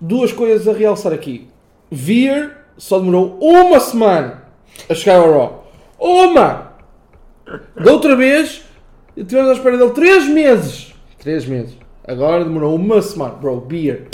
[0.00, 1.46] Duas coisas a realçar aqui.
[1.90, 4.44] Veer só demorou uma semana
[4.88, 5.72] a chegar ao Raw.
[5.98, 6.69] Uma!
[7.82, 8.62] Da outra vez,
[9.16, 10.94] tivemos à espera dele 3 meses.
[11.18, 11.76] 3 meses.
[12.06, 13.34] Agora demorou uma semana.
[13.34, 14.06] Bro, Beer,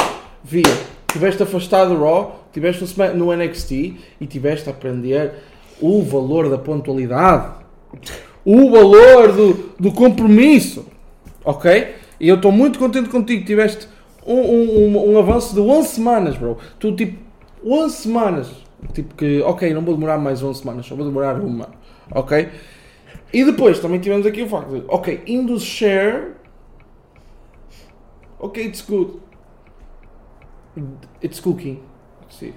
[0.42, 0.66] Veer,
[1.12, 5.32] tiveste afastado do Raw, tiveste no Smack- no NXT e tiveste a aprender
[5.80, 7.54] o valor da pontualidade.
[8.44, 10.86] O valor do, do compromisso.
[11.44, 11.94] Ok?
[12.20, 13.44] E eu estou muito contente contigo.
[13.44, 13.86] Tiveste
[14.26, 16.58] um, um, um, um avanço de 11 semanas, bro.
[16.78, 17.18] Tu, tipo,
[17.64, 18.48] 11 semanas.
[18.92, 21.68] Tipo que, ok, não vou demorar mais 11 semanas, só vou demorar uma.
[22.10, 22.48] Ok?
[23.32, 26.32] E depois também tivemos aqui o facto de, ok, Indus Share.
[28.38, 29.14] Ok, it's good.
[31.22, 31.80] It's cooking.
[32.28, 32.52] Sim.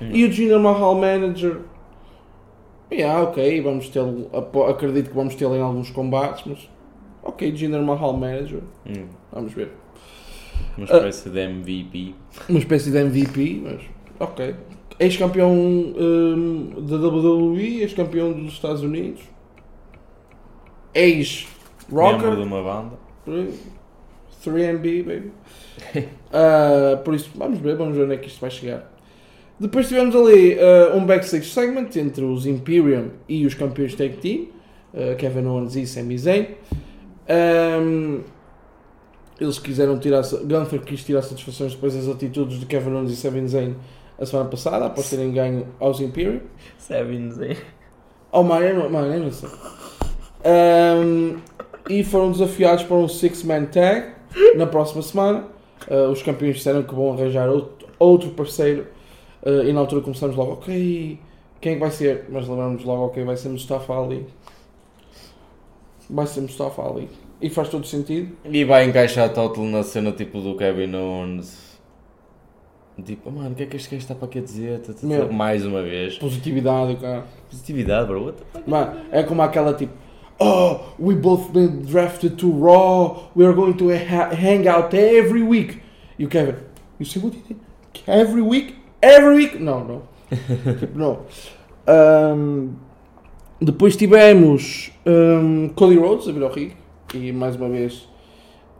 [0.00, 1.60] E o Jinder Mahal Manager.
[2.90, 3.90] Yeah, ok, vamos
[4.32, 6.68] apo- Acredito que vamos tê-lo em alguns combates, mas.
[7.22, 8.62] Ok, Jinder Mahal Manager.
[8.86, 9.70] Hum, Vamos ver.
[10.76, 12.14] uma espécie de MVP.
[12.48, 13.82] Uma espécie de MVP, mas.
[14.18, 14.54] Ok.
[14.98, 19.20] Ex-campeão hum, da WWE, ex-campeão dos Estados Unidos.
[20.94, 21.46] Ex
[21.90, 22.98] Membro de Rocker, uma banda.
[24.44, 25.32] 3MB, baby.
[26.32, 28.88] Ah, por isso, vamos ver, vamos ver onde é que isto vai chegar.
[29.58, 34.46] Depois tivemos ali ah, um backstage segment entre os Imperium e os campeões tag team,
[34.94, 36.46] ah, Kevin Owens e Sami Zayn.
[37.28, 38.20] Ahm,
[39.40, 43.48] eles quiseram tirar, Gunther quis tirar satisfações depois das atitudes de Kevin Owens e Sami
[43.48, 43.74] Zayn
[44.16, 46.42] a semana passada, após terem ganho aos Imperium.
[46.78, 47.56] Sevens, hein?
[48.30, 49.32] Oh, não, mano, eu
[50.44, 51.38] Ahm,
[51.88, 54.12] e foram desafiados para um six-man tag
[54.56, 55.44] na próxima semana.
[55.90, 58.86] Ah, os campeões disseram que vão arranjar outro, outro parceiro.
[59.44, 61.18] Ah, e na altura começamos logo, ok,
[61.60, 62.26] quem é que vai ser?
[62.28, 64.26] Mas lembramos logo, ok, vai ser Mustafa Ali.
[66.08, 67.08] Vai ser Mustafa Ali.
[67.40, 68.36] E faz todo sentido.
[68.44, 71.70] E vai encaixar total na cena tipo do Kevin Owens.
[73.02, 74.80] Tipo, mano, o que é que este gajo está para aqui a dizer?
[74.80, 75.06] Tá, tá, tá.
[75.06, 75.32] Meu.
[75.32, 76.18] Mais uma vez.
[76.18, 77.24] Positividade, cara.
[77.48, 78.34] Positividade, bro.
[78.66, 79.94] Mano, é como aquela tipo,
[80.40, 85.42] oh, we both been drafted to Raw, we are going to ha hang out every
[85.42, 85.82] week.
[86.18, 86.56] O Kevin,
[86.98, 87.60] you see what you think?
[88.06, 88.76] Every week?
[89.02, 89.60] Every week?
[89.60, 90.02] Não, não.
[90.78, 91.20] tipo, não.
[91.86, 92.76] Ahm,
[93.60, 96.76] depois tivemos ahm, Cody Rhodes a vir ao ringue
[97.14, 98.08] e mais uma vez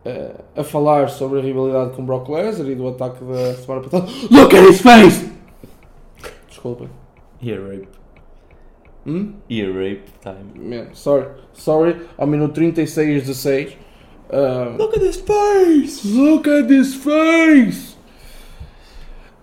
[0.04, 4.06] eh, a falar sobre a rivalidade com Brock Lesnar e do ataque da semana passada.
[4.30, 5.30] Look at his face!
[6.48, 6.88] Desculpa.
[7.42, 7.99] Ear rape.
[9.06, 9.34] Hum?
[9.48, 10.52] Ear rape time.
[10.54, 13.72] Man, sorry, sorry, ao minuto 36 de 6.
[14.32, 16.06] Uh, Look at this face!
[16.06, 17.96] look at this face!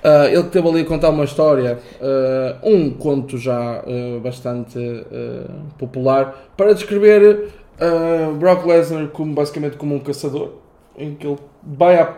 [0.04, 5.52] Uh, ele teve ali a contar uma história, uh, um conto já uh, bastante uh,
[5.78, 7.50] popular, para descrever
[7.82, 10.52] uh, Brock Lesnar como basicamente como um caçador,
[10.98, 12.16] em que ele vai, a-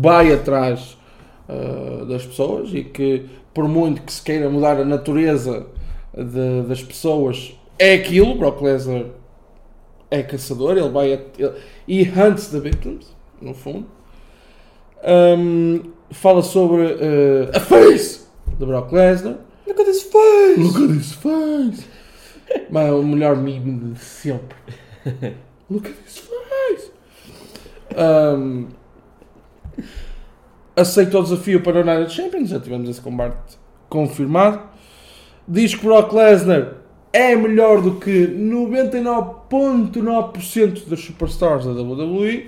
[0.00, 0.96] vai atrás
[2.08, 5.66] das pessoas e que por muito que se queira mudar a natureza
[6.14, 9.06] de- das pessoas, é aquilo, Brock Lesnar
[10.10, 11.52] é caçador, ele vai a, ele,
[11.88, 13.86] e hunts the victims, no fundo.
[15.04, 18.26] Um, fala sobre uh, a face
[18.58, 19.38] de Brock Lesnar.
[19.66, 20.60] Look at this face!
[20.60, 21.86] Look at his face!
[22.70, 24.56] Mano, o melhor meme de sempre.
[25.70, 26.90] Look at his face!
[27.96, 28.68] Um,
[30.76, 33.58] aceita o desafio para o Night Champions, já tivemos esse combate
[33.88, 34.71] confirmado.
[35.46, 36.74] Diz que Brock Lesnar
[37.12, 38.26] é melhor do que
[39.50, 42.46] 99.9% das superstars da WWE,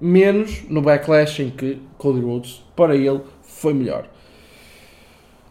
[0.00, 4.06] menos no Backlash em que Cody Rhodes, para ele, foi melhor.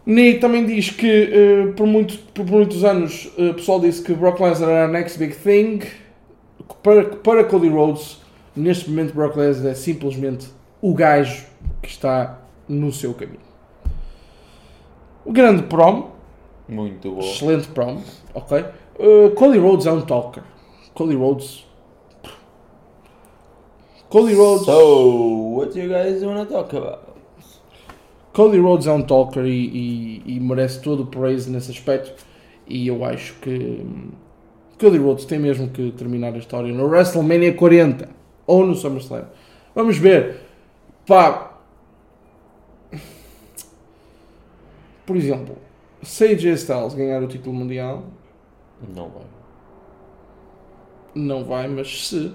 [0.06, 4.14] Nee também diz que eh, por, muito- por muitos anos eh, o pessoal disse que
[4.14, 5.80] Brock Lesnar era a next big thing.
[6.82, 8.22] Para, para Cody Rhodes,
[8.54, 10.48] neste momento Brock Lesnar é simplesmente
[10.82, 11.46] o gajo
[11.82, 13.40] que está no seu caminho.
[15.24, 16.12] O grande prom,
[16.74, 17.20] Muito bom.
[17.20, 18.02] excelente prom,
[18.34, 18.66] ok?
[19.00, 20.44] Eh, Cody Rhodes é um talker.
[20.94, 21.66] Cody Rhodes.
[24.10, 24.66] Cody Rhodes.
[24.66, 27.14] So, what you guys wanna talk about?
[28.34, 29.50] Cody Rhodes é um talker e,
[30.28, 32.14] e- e merece todo o praise nesse aspecto.
[32.68, 33.50] E eu acho que
[33.84, 34.10] hum,
[34.80, 38.10] Cody Rhodes tem mesmo que terminar a história no WrestleMania 40
[38.48, 39.26] ou no SummerSlam.
[39.76, 40.42] Vamos ver.
[41.08, 41.50] Pá.
[45.06, 45.58] Por exemplo,
[46.04, 48.04] se AJ Styles ganhar o título mundial,
[48.94, 49.24] Não vai.
[51.16, 52.34] não vai, mas se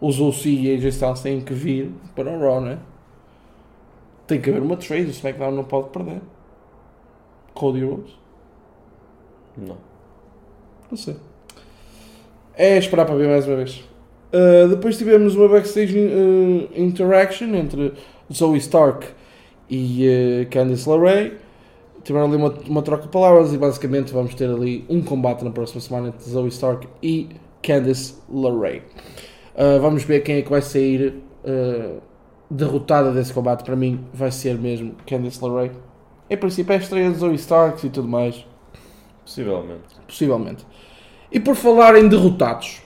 [0.00, 2.78] os OC e AJ Styles têm que vir para o Raw, né?
[4.26, 6.20] Tem que haver uma trade, o SmackDown não pode perder.
[7.54, 8.12] Cody Rhodes?
[9.56, 9.78] Não.
[10.90, 11.16] Não sei.
[12.54, 13.82] É esperar para ver mais uma vez.
[14.32, 17.94] Uh, depois tivemos uma backstage uh, interaction entre
[18.32, 19.06] Zoe Stark
[19.70, 20.06] e
[20.44, 21.32] uh, Candice LeRae.
[22.08, 25.50] Tiveram ali uma, uma troca de palavras e basicamente vamos ter ali um combate na
[25.50, 27.28] próxima semana entre Zoe Stark e
[27.62, 28.78] Candice LeRae.
[29.54, 32.00] Uh, vamos ver quem é que vai sair uh,
[32.50, 33.62] derrotada desse combate.
[33.62, 35.70] Para mim vai ser mesmo Candice LeRae.
[36.30, 38.42] Em princípio é a estreia de Zoe Stark e tudo mais.
[39.22, 39.94] Possivelmente.
[40.06, 40.66] Possivelmente.
[41.30, 42.80] E por falar em derrotados,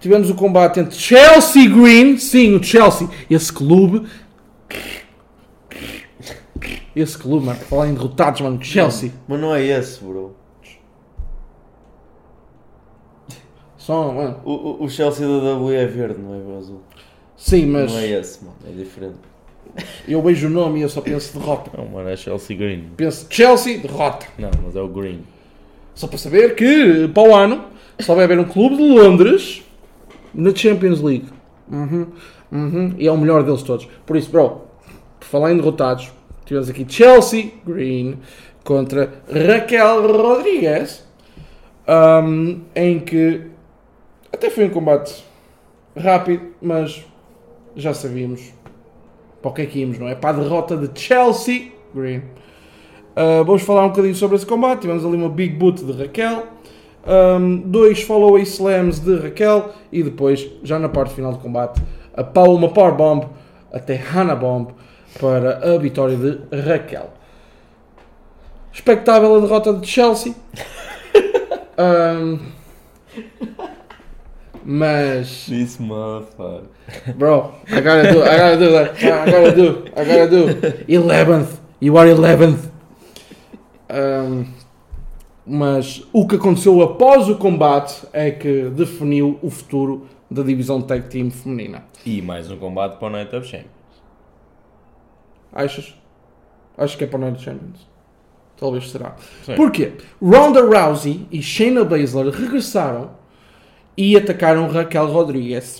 [0.00, 4.08] tivemos o combate entre Chelsea Green, sim, o Chelsea, esse clube.
[6.94, 9.10] Esse clube, mano, falar em derrotados, mano, Chelsea.
[9.26, 10.36] Mas não é esse, bro.
[13.76, 14.40] Só, mano.
[14.44, 16.80] O, o, o Chelsea da W é verde, não é o azul.
[17.36, 18.56] Sim, mas Não é esse, mano.
[18.66, 19.16] É diferente.
[20.08, 21.70] eu vejo o nome e eu só penso derrota.
[21.76, 22.90] Não, mano, é Chelsea Green.
[22.96, 24.26] Penso Chelsea, derrota.
[24.38, 25.22] Não, mas é o Green.
[25.94, 27.64] Só para saber que para o ano
[28.00, 29.62] só vai haver um clube de Londres
[30.32, 31.26] na Champions League.
[31.70, 32.06] Uhum,
[32.50, 33.86] uhum, e é o melhor deles todos.
[34.06, 34.62] Por isso, bro,
[35.20, 36.10] por falar em derrotados,
[36.44, 38.18] tivemos aqui Chelsea Green
[38.62, 41.04] contra Raquel Rodrigues,
[41.88, 43.42] um, em que
[44.32, 45.24] Até foi um combate
[45.96, 47.04] rápido, mas
[47.76, 48.52] já sabíamos
[49.40, 50.14] para o que é que íamos, não é?
[50.14, 52.18] Para a derrota de Chelsea Green.
[52.18, 54.80] Uh, vamos falar um bocadinho sobre esse combate.
[54.80, 56.48] Tivemos ali uma big boot de Raquel,
[57.06, 61.80] um, dois follow slams de Raquel e depois, já na parte final do combate,
[62.12, 63.28] a power, uma power bomb
[63.72, 64.72] até Hannah Bomb
[65.20, 67.10] para a vitória de Raquel.
[68.72, 70.34] Expectável a derrota de Chelsea.
[71.76, 72.38] Um,
[74.64, 76.68] mas This motherfucker.
[77.16, 79.04] Bro, I gotta do, I gotta do that.
[79.04, 80.84] I gotta do, I gotta do.
[80.88, 82.70] Eleventh, you are eleventh.
[83.90, 84.46] Um,
[85.46, 91.08] mas o que aconteceu após o combate é que definiu o futuro da divisão tag
[91.08, 91.84] team feminina.
[92.06, 93.73] E mais um combate para o Night of Champions.
[95.54, 95.94] Achas?
[96.76, 97.86] Acho que é para o Night Champions.
[98.56, 99.14] Talvez será.
[99.44, 99.54] Sim.
[99.54, 99.92] Porquê?
[100.20, 103.12] Ronda Rousey e Shayna Baszler regressaram
[103.96, 105.78] e atacaram Raquel Rodrigues.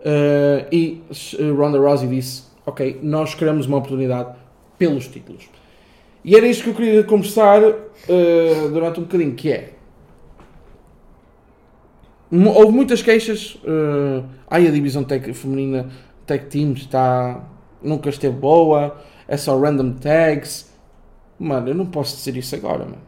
[0.00, 1.02] Uh, e
[1.38, 4.34] uh, Ronda Rousey disse: Ok, nós queremos uma oportunidade
[4.76, 5.48] pelos títulos.
[6.24, 9.74] E era isto que eu queria conversar uh, durante um bocadinho, que é...
[12.32, 13.56] Houve muitas queixas.
[13.56, 15.90] Uh, ai, a divisão tech, feminina
[16.26, 17.44] Tech Team está...
[17.84, 18.96] Nunca esteve boa.
[19.28, 20.72] É só random tags.
[21.38, 23.02] Mano, eu não posso dizer isso agora, mano.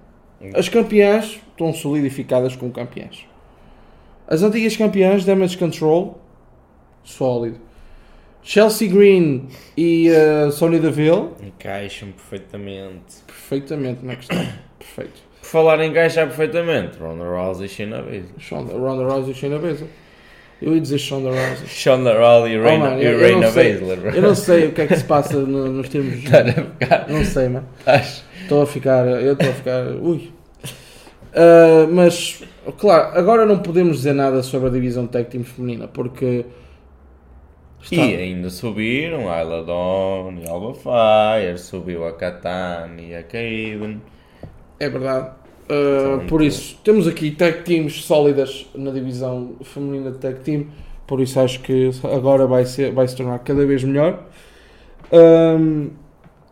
[0.54, 3.26] As campeãs estão solidificadas como campeãs.
[4.28, 6.20] As antigas campeãs, Damage Control,
[7.02, 7.58] sólido.
[8.42, 13.22] Chelsea Green e uh, Sonya Deville, Encaixam perfeitamente.
[13.26, 14.38] perfeitamente na questão.
[14.78, 15.20] Perfeito.
[15.40, 18.78] Por falar em encaixar perfeitamente, Ronda Rousey e Shayna Baszler.
[18.78, 19.88] Ronda Rousey e Shayna Baszler.
[20.62, 21.66] Eu ia dizer Shonda Rousey.
[21.68, 23.72] Shonda Rousey e Oh, Reina, mano, e eu- eu Reina não sei.
[23.74, 24.10] Baszler, bro.
[24.10, 26.14] Eu não sei o que é que se passa no- nos termos.
[26.32, 27.68] A ficar- Não sei, mano.
[28.42, 29.06] Estou a ficar.
[29.06, 29.86] Eu estou a ficar.
[30.00, 30.30] Ui.
[31.34, 32.42] Ah, mas,
[32.78, 36.46] claro, agora não podemos dizer nada sobre a divisão tag team feminina porque.
[37.82, 43.14] está- E ainda subiram a Ayla Dawn e a Alba Fire, subiu a Katana e
[43.14, 44.00] a Kaiden.
[44.80, 45.30] É verdade.
[45.68, 50.66] Uh, por isso, temos aqui tag teams sólidas na divisão feminina de tag team.
[51.06, 54.24] Por isso, acho que agora vai, ser, vai se tornar cada vez melhor.
[55.12, 55.90] Um,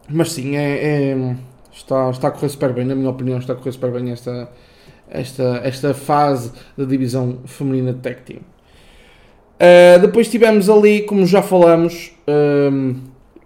[0.08, 1.36] mas sim, é, é-
[1.72, 2.84] está, está a correr super bem.
[2.84, 4.50] Na minha opinião, está a correr super bem esta,
[5.08, 8.40] esta, esta fase da divisão feminina de tag team.
[9.54, 12.96] Uh, depois tivemos ali, como já falamos, um,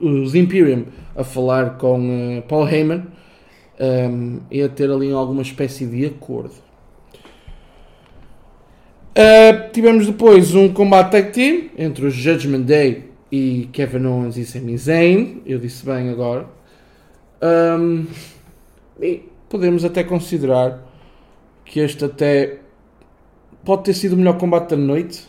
[0.00, 3.17] os Imperium a falar com uh, Paul Heyman
[3.80, 6.54] um, e a ter ali alguma espécie de acordo.
[9.10, 14.44] Uh, tivemos depois um combate tag team entre os Judgment Day e Kevin Owens e
[14.44, 15.42] Sami Zayn.
[15.44, 16.46] Eu disse bem agora.
[17.42, 18.06] Um,
[19.00, 20.84] e podemos até considerar
[21.64, 22.58] que este até
[23.64, 25.28] pode ter sido o melhor combate da noite,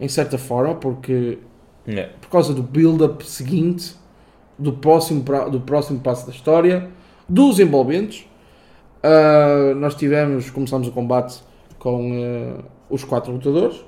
[0.00, 1.38] em certa forma, porque
[2.20, 3.94] por causa do build-up seguinte,
[4.58, 6.90] do próximo, do próximo passo da história,
[7.32, 8.28] dos envolventes.
[9.02, 11.42] Ah, nós tivemos, começamos o combate
[11.78, 13.82] com ah, os quatro lutadores.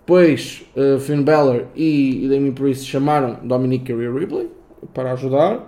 [0.00, 4.50] Depois ah, Finn Balor e, Damien Priest chamaram Dominic Rhea Ripley
[4.92, 5.64] para ajudar.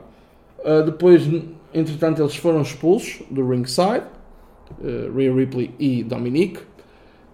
[0.65, 1.23] Ah, depois,
[1.73, 4.05] entretanto, eles foram expulsos do ringside.
[4.81, 6.59] Uh, Rhea Ripley e Dominic.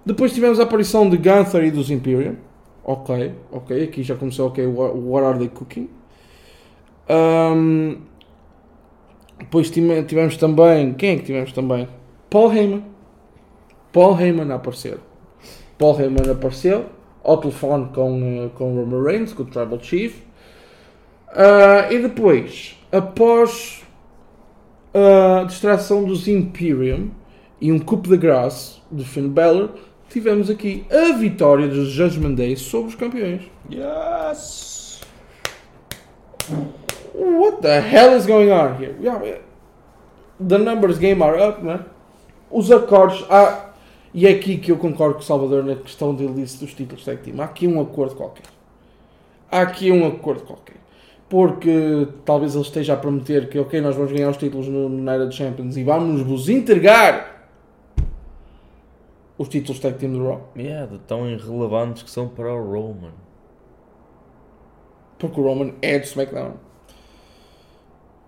[0.04, 2.34] Depois tivemos a aparição de Gunther e dos Imperium.
[2.82, 5.88] Ok, ok, aqui já começou, ok, what, what are they cooking?
[7.08, 7.98] Um,
[9.38, 11.88] depois tivemos também, quem é que tivemos também?
[12.28, 12.84] Paul Heyman.
[13.92, 14.98] Paul Heyman a.
[15.78, 16.86] Paul Heyman apareceu
[17.22, 20.16] ao telefone com, uh, com Roman Reigns, com o Tribal Chief.
[21.28, 23.82] Uh, e depois, após
[24.92, 27.10] a distração dos Imperium
[27.60, 29.70] e um coup de graça de Finn Balor,
[30.08, 33.42] tivemos aqui a vitória dos Judgment Day sobre os campeões.
[33.70, 35.00] Yes!
[37.18, 38.94] What the hell is going on here?
[39.00, 39.40] Yeah,
[40.38, 41.84] the numbers game are up, né?
[42.48, 43.24] Os acordes.
[43.28, 43.72] Há,
[44.14, 47.04] e é aqui que eu concordo com o Salvador na questão dele disse dos títulos
[47.04, 47.40] tag team.
[47.40, 48.46] Há aqui um acordo qualquer.
[49.50, 50.76] Há aqui um acordo qualquer.
[51.28, 55.02] Porque talvez ele esteja a prometer que, ok, nós vamos ganhar os títulos no, no
[55.02, 57.50] Night of Champions e vamos vos entregar
[59.36, 60.52] os títulos tag team do Raw.
[60.56, 63.12] Yeah, de tão irrelevantes que são para o Roman.
[65.18, 66.67] Porque o Roman é do SmackDown.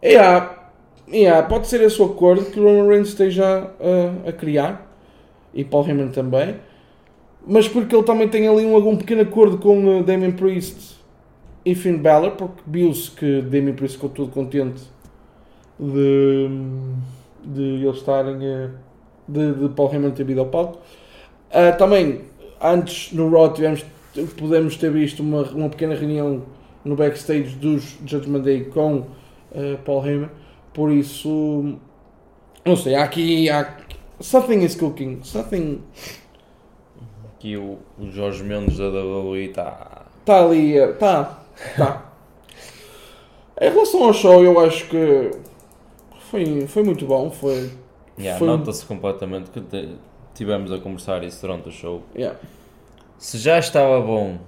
[0.02, 0.70] Yeah,
[1.08, 4.90] yeah, pode ser esse o acordo que o Roman Reigns esteja a, a criar.
[5.52, 6.56] E Paul Heyman também.
[7.46, 11.00] Mas porque ele também tem ali um, algum pequeno acordo com uh, Damien Priest
[11.64, 12.32] e Finn Balor.
[12.32, 14.82] Porque viu-se que Damien Priest ficou todo contente
[15.78, 16.48] de,
[17.44, 18.36] de eles estarem...
[18.36, 18.90] uh,
[19.30, 20.78] de, de Paul Heyman ter vindo ao palco.
[21.50, 22.22] Uh, também
[22.60, 23.84] antes no Raw tivemos,
[24.36, 26.42] podemos ter visto uma, uma pequena reunião
[26.84, 29.06] no backstage dos Judgment Day com
[29.54, 30.30] eh, Paul Heyman.
[30.72, 31.78] Por isso,
[32.64, 33.48] não sei, há aqui.
[33.50, 33.76] Há,
[34.20, 35.20] something is cooking.
[35.22, 35.80] Something
[37.36, 40.02] Aqui o, o Jorge Mendes da WWE está.
[40.20, 40.74] está ali.
[40.76, 41.42] Está.
[41.56, 42.12] Está.
[43.60, 45.30] em relação ao show, eu acho que
[46.30, 47.30] foi, foi muito bom.
[47.30, 47.70] Foi.
[48.18, 49.96] Yeah, Foi- Nota-se completamente que te-
[50.34, 52.02] tivemos a conversar isso durante o show.
[52.14, 52.38] Yeah.
[53.16, 54.38] Se já estava bom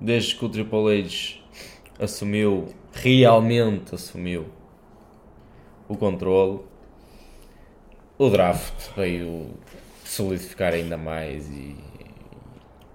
[0.00, 1.38] desde que o Triple H
[2.00, 4.46] assumiu, realmente assumiu
[5.88, 6.60] o controle,
[8.18, 9.50] o draft veio
[10.04, 11.76] solidificar ainda mais e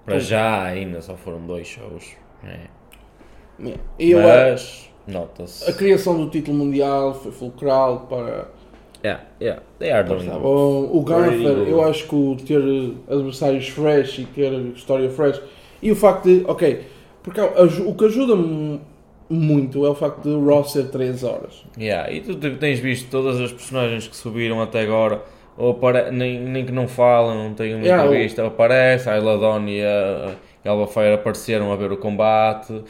[0.05, 2.15] para já ainda só foram dois shows.
[2.41, 2.67] né?
[3.99, 5.73] Eu, Mas a nota-se.
[5.73, 8.47] criação do título mundial foi fulcral para.
[9.03, 10.89] Yeah, yeah, they are doing bom.
[10.91, 12.61] O Gunther, eu acho que o ter
[13.09, 15.41] adversários fresh e ter história fresh
[15.81, 16.85] e o facto de, ok,
[17.23, 18.81] porque o que ajuda-me
[19.29, 21.63] muito é o facto de Raw ser 3 horas.
[21.77, 25.21] Yeah, e tu te- tens visto todas as personagens que subiram até agora,
[25.57, 26.11] ou apare...
[26.11, 28.03] nem, nem que não falam, não têm uma Yeah,
[28.43, 30.31] o- aparece, a Iladon e a
[30.65, 32.81] Elba Feira apareceram a ver o combate.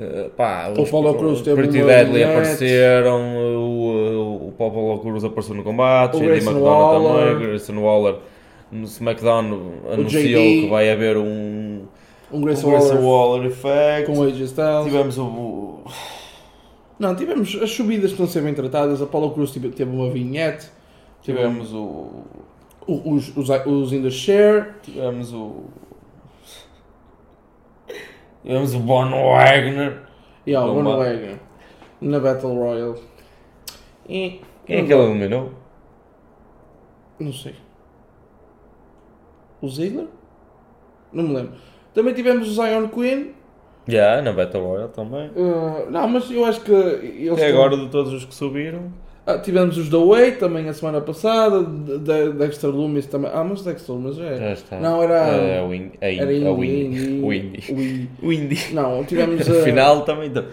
[0.00, 5.62] eh, pá, O Paulo Cruz teve Pretty Deadly apareceram, o, o, Paulo Cruz apareceu no
[5.62, 7.32] combate, O Grayson McDonald Waller.
[7.32, 8.14] também, Grayson Waller
[8.70, 9.44] no SmackDown
[9.92, 11.24] anunciou que vai haver um,
[12.32, 14.06] Um um Grayson Waller Waller Effect.
[14.10, 14.84] com o AJ Styles.
[14.84, 15.80] Tivemos o,
[16.98, 19.02] Não, tivemos as subidas que estão a ser bem tratadas.
[19.02, 20.70] A Paulo Cruz teve, uma vignette.
[21.22, 22.24] tivemos o,
[22.86, 24.72] O- Os, os, os in the share.
[24.82, 25.64] Tivemos o.
[28.42, 30.02] Tivemos o Von Wagner.
[30.46, 30.96] E yeah, o vá.
[30.96, 31.38] Wagner
[32.00, 32.98] na Battle Royale.
[34.08, 35.52] E, Quem é que ele eliminou?
[37.20, 37.54] Não sei.
[39.60, 40.08] O Ziggler?
[41.12, 41.54] Não me lembro.
[41.94, 43.32] Também tivemos o Zion Queen.
[43.88, 45.28] Já, na Battle Royale também.
[45.34, 47.32] Uh, não, mas eu acho que eles.
[47.32, 48.92] Até agora de todos os que subiram.
[49.26, 51.62] Ah, tivemos os da Way também a semana passada.
[51.62, 53.30] De, de, Dexter Loomis também.
[53.32, 54.36] Ah, mas Dexter Loomis é.
[54.36, 54.80] Já está.
[54.80, 55.92] Não, era- É, o Indy.
[56.00, 56.46] É, Era Indy.
[56.46, 56.98] É o Indy, Indy.
[57.06, 57.64] Indy, O Indy.
[57.68, 58.10] o Indy.
[58.22, 58.74] O Indy.
[58.74, 59.60] Não, tivemos a.
[59.60, 60.30] Afinal também.
[60.30, 60.44] tam-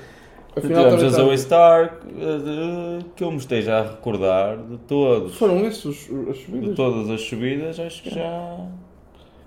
[0.56, 1.96] afinal Tivemos a tá- Zoe Stark.
[2.08, 2.38] eh,
[3.00, 5.36] de- Que eu me esteja a recordar de todos.
[5.36, 6.76] Foram esses as De subidas.
[6.76, 8.58] todas as subidas, acho que já.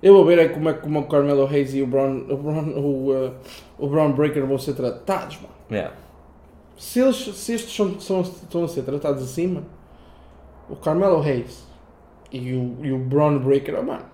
[0.03, 2.68] Eu vou ver é como é que o Carmelo Hayes e o Braun, o, Braun,
[2.76, 3.34] o, uh,
[3.78, 5.55] o Braun Breaker vão ser tratados, mano.
[5.70, 5.94] Yeah.
[6.76, 9.62] Se, eles, se estes são, são, estão a ser tratados acima,
[10.68, 11.64] o Carmelo Hayes
[12.32, 14.05] e o, e o Braun Breaker, oh, mano,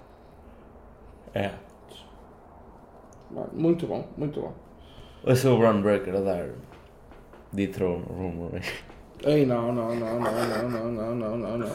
[1.34, 1.53] É.
[3.30, 4.53] mano, muito bom, muito bom.
[5.34, 6.49] Ser o Brown Breaker a dar.
[7.53, 8.51] Dethrone Rumor.
[9.24, 11.70] Ei, não, não, não, não, não, não, não, não, não, não.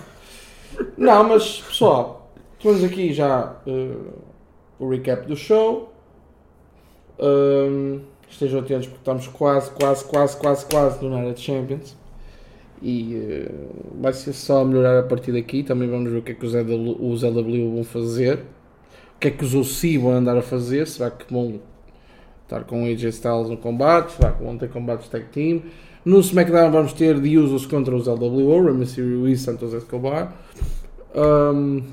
[0.98, 2.23] Não, mas pessoal,
[2.64, 4.14] temos aqui já uh,
[4.80, 5.94] o recap do show.
[7.20, 8.00] Um,
[8.30, 11.96] estejam atentos porque estamos quase, quase, quase, quase, quase no Night Champions.
[12.82, 15.62] E uh, vai ser só melhorar a partir daqui.
[15.62, 18.40] Também vamos ver o que é que os os LW vão fazer.
[19.16, 20.88] O que é que os OC vão andar a fazer.
[20.88, 21.60] Será que vão
[22.44, 24.14] estar com o AJ Styles no combate?
[24.14, 25.64] Será que vão ter combates tag team?
[26.06, 30.34] No SmackDown vamos ter The Usos contra os LWO, Rey Mysterio e Santos Escobar.
[31.16, 31.84] Um,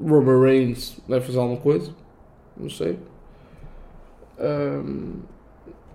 [0.00, 1.92] Robert Reigns deve fazer alguma coisa,
[2.56, 2.98] não sei.
[4.38, 5.20] Um,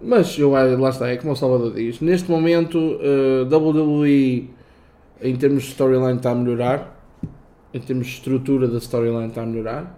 [0.02, 2.00] mas eu, lá está, é como o Salvador diz.
[2.02, 4.50] Neste momento, uh, WWE
[5.22, 6.96] em termos de storyline está a melhorar.
[7.74, 9.98] Em termos de estrutura da storyline está a melhorar.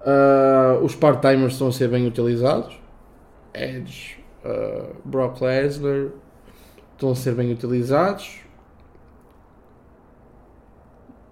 [0.00, 2.78] Uh, os part-timers estão a ser bem utilizados.
[3.54, 6.08] Edge, uh, Brock Lesnar
[6.92, 8.43] estão a ser bem utilizados.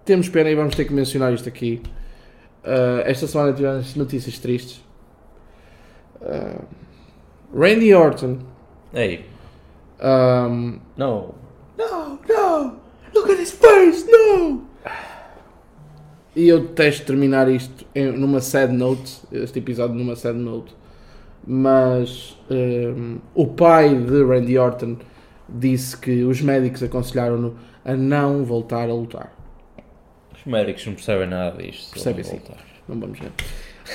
[0.05, 1.81] Temos pena e vamos ter que mencionar isto aqui.
[2.63, 4.83] Uh, esta semana tivemos notícias tristes.
[6.21, 6.63] Uh,
[7.53, 8.39] Randy Orton.
[8.93, 9.25] Ei,
[10.03, 11.33] Um, não.
[11.77, 12.75] no, no,
[13.15, 14.63] look at his face, no!
[16.35, 20.75] E eu detesto terminar isto em, numa sad note, este episódio numa sad note,
[21.47, 24.97] mas um, o pai de Randy Orton
[25.47, 29.31] disse que os médicos aconselharam-no a não voltar a lutar.
[30.45, 31.93] Os médicos não percebem nada disto.
[31.93, 32.41] Percebem sim.
[32.87, 33.31] Não vamos ver.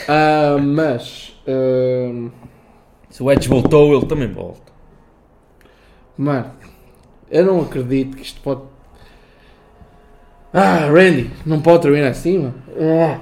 [0.09, 2.31] Ah, mas, um,
[3.11, 4.73] Se o Edge voltou, ele também volta.
[6.17, 6.51] mano,
[7.31, 8.63] eu não acredito que isto pode.
[10.53, 12.55] Ah, Randy, não pode terminar assim, mano.
[12.81, 13.21] Ah.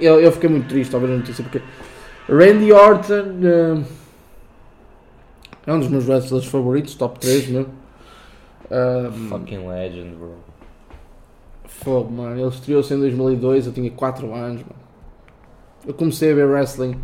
[0.00, 1.62] Eu, eu fiquei muito triste ao ver a notícia porque
[2.28, 3.82] Randy Orton ah,
[5.66, 7.72] é um dos meus wrestlers favoritos, top 3 mesmo.
[9.28, 10.51] Fucking legend, bro.
[11.80, 12.38] Fogo, mano.
[12.38, 14.82] Ele estreou-se em 2002, eu tinha 4 anos, mano.
[15.86, 16.96] Eu comecei a ver wrestling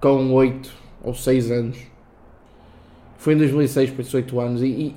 [0.00, 0.70] com 8
[1.02, 1.78] ou 6 anos.
[3.16, 4.62] Foi em 2006, por 18 anos.
[4.62, 4.94] E,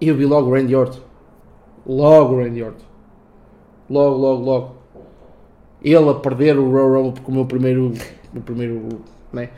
[0.00, 1.00] e, eu vi logo Randy Orton.
[1.86, 2.84] Logo Randy Orton.
[3.88, 4.76] Logo, logo, logo.
[5.82, 7.92] Ele a perder o Royal Rumble porque o meu primeiro.
[8.34, 8.88] O primeiro.
[9.32, 9.50] Né?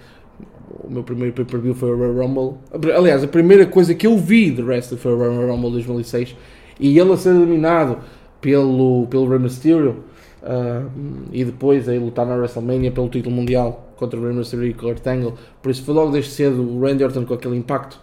[0.85, 2.59] O meu primeiro pay-per-view foi o Royal Rumble.
[2.95, 6.37] Aliás, a primeira coisa que eu vi de wrestling foi o Royal Rumble 2006.
[6.81, 7.99] E ele a ser eliminado
[8.41, 10.05] pelo, pelo Rey Mysterio.
[10.43, 10.91] Uh,
[11.33, 15.07] e depois a lutar na WrestleMania pelo título mundial contra o Rey Mysterio e Kurt
[15.07, 15.35] Angle.
[15.63, 18.01] Por isso foi logo desde cedo o Randy Orton com aquele impacto.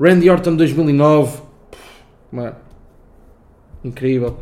[0.00, 1.42] Randy Orton 2009.
[2.32, 2.56] Mano,
[3.84, 4.36] incrível.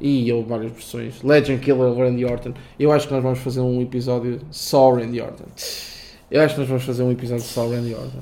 [0.00, 1.22] E eu várias versões.
[1.22, 2.52] Legend Killer Randy Orton.
[2.78, 5.44] Eu acho que nós vamos fazer um episódio só Randy Orton.
[6.30, 8.20] Eu acho que nós vamos fazer um episódio só Randy Orton.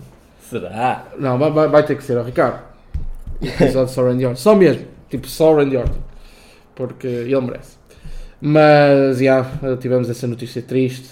[0.51, 1.07] Será?
[1.19, 2.61] Não, vai, vai, vai ter que ser, ó, Ricardo.
[3.41, 4.37] Episódio só Randy Orton.
[4.37, 4.94] Só mesmo.
[5.15, 6.01] Tipo, só Randy Orton.
[6.75, 7.77] Porque ele merece.
[8.41, 11.09] Mas, já, yeah, tivemos essa notícia triste.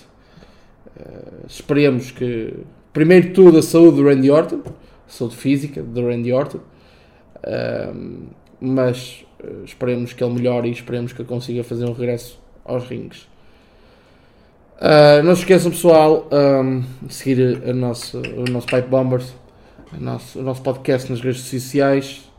[0.99, 2.53] Uh, esperemos que,
[2.93, 4.61] primeiro de tudo, a saúde do Randy Orton.
[4.67, 6.59] A saúde física do Randy Orton.
[6.59, 8.27] Uh,
[8.61, 13.29] mas uh, esperemos que ele melhore e esperemos que consiga fazer um regresso aos rings.
[14.79, 19.33] Uh, não se esqueçam, pessoal, um, de seguir a nosso, o nosso Pipe Bombers,
[19.97, 22.32] o nosso, o nosso podcast nas redes sociais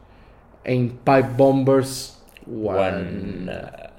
[0.66, 3.50] em Pipe Bombers One.
[3.50, 3.93] One.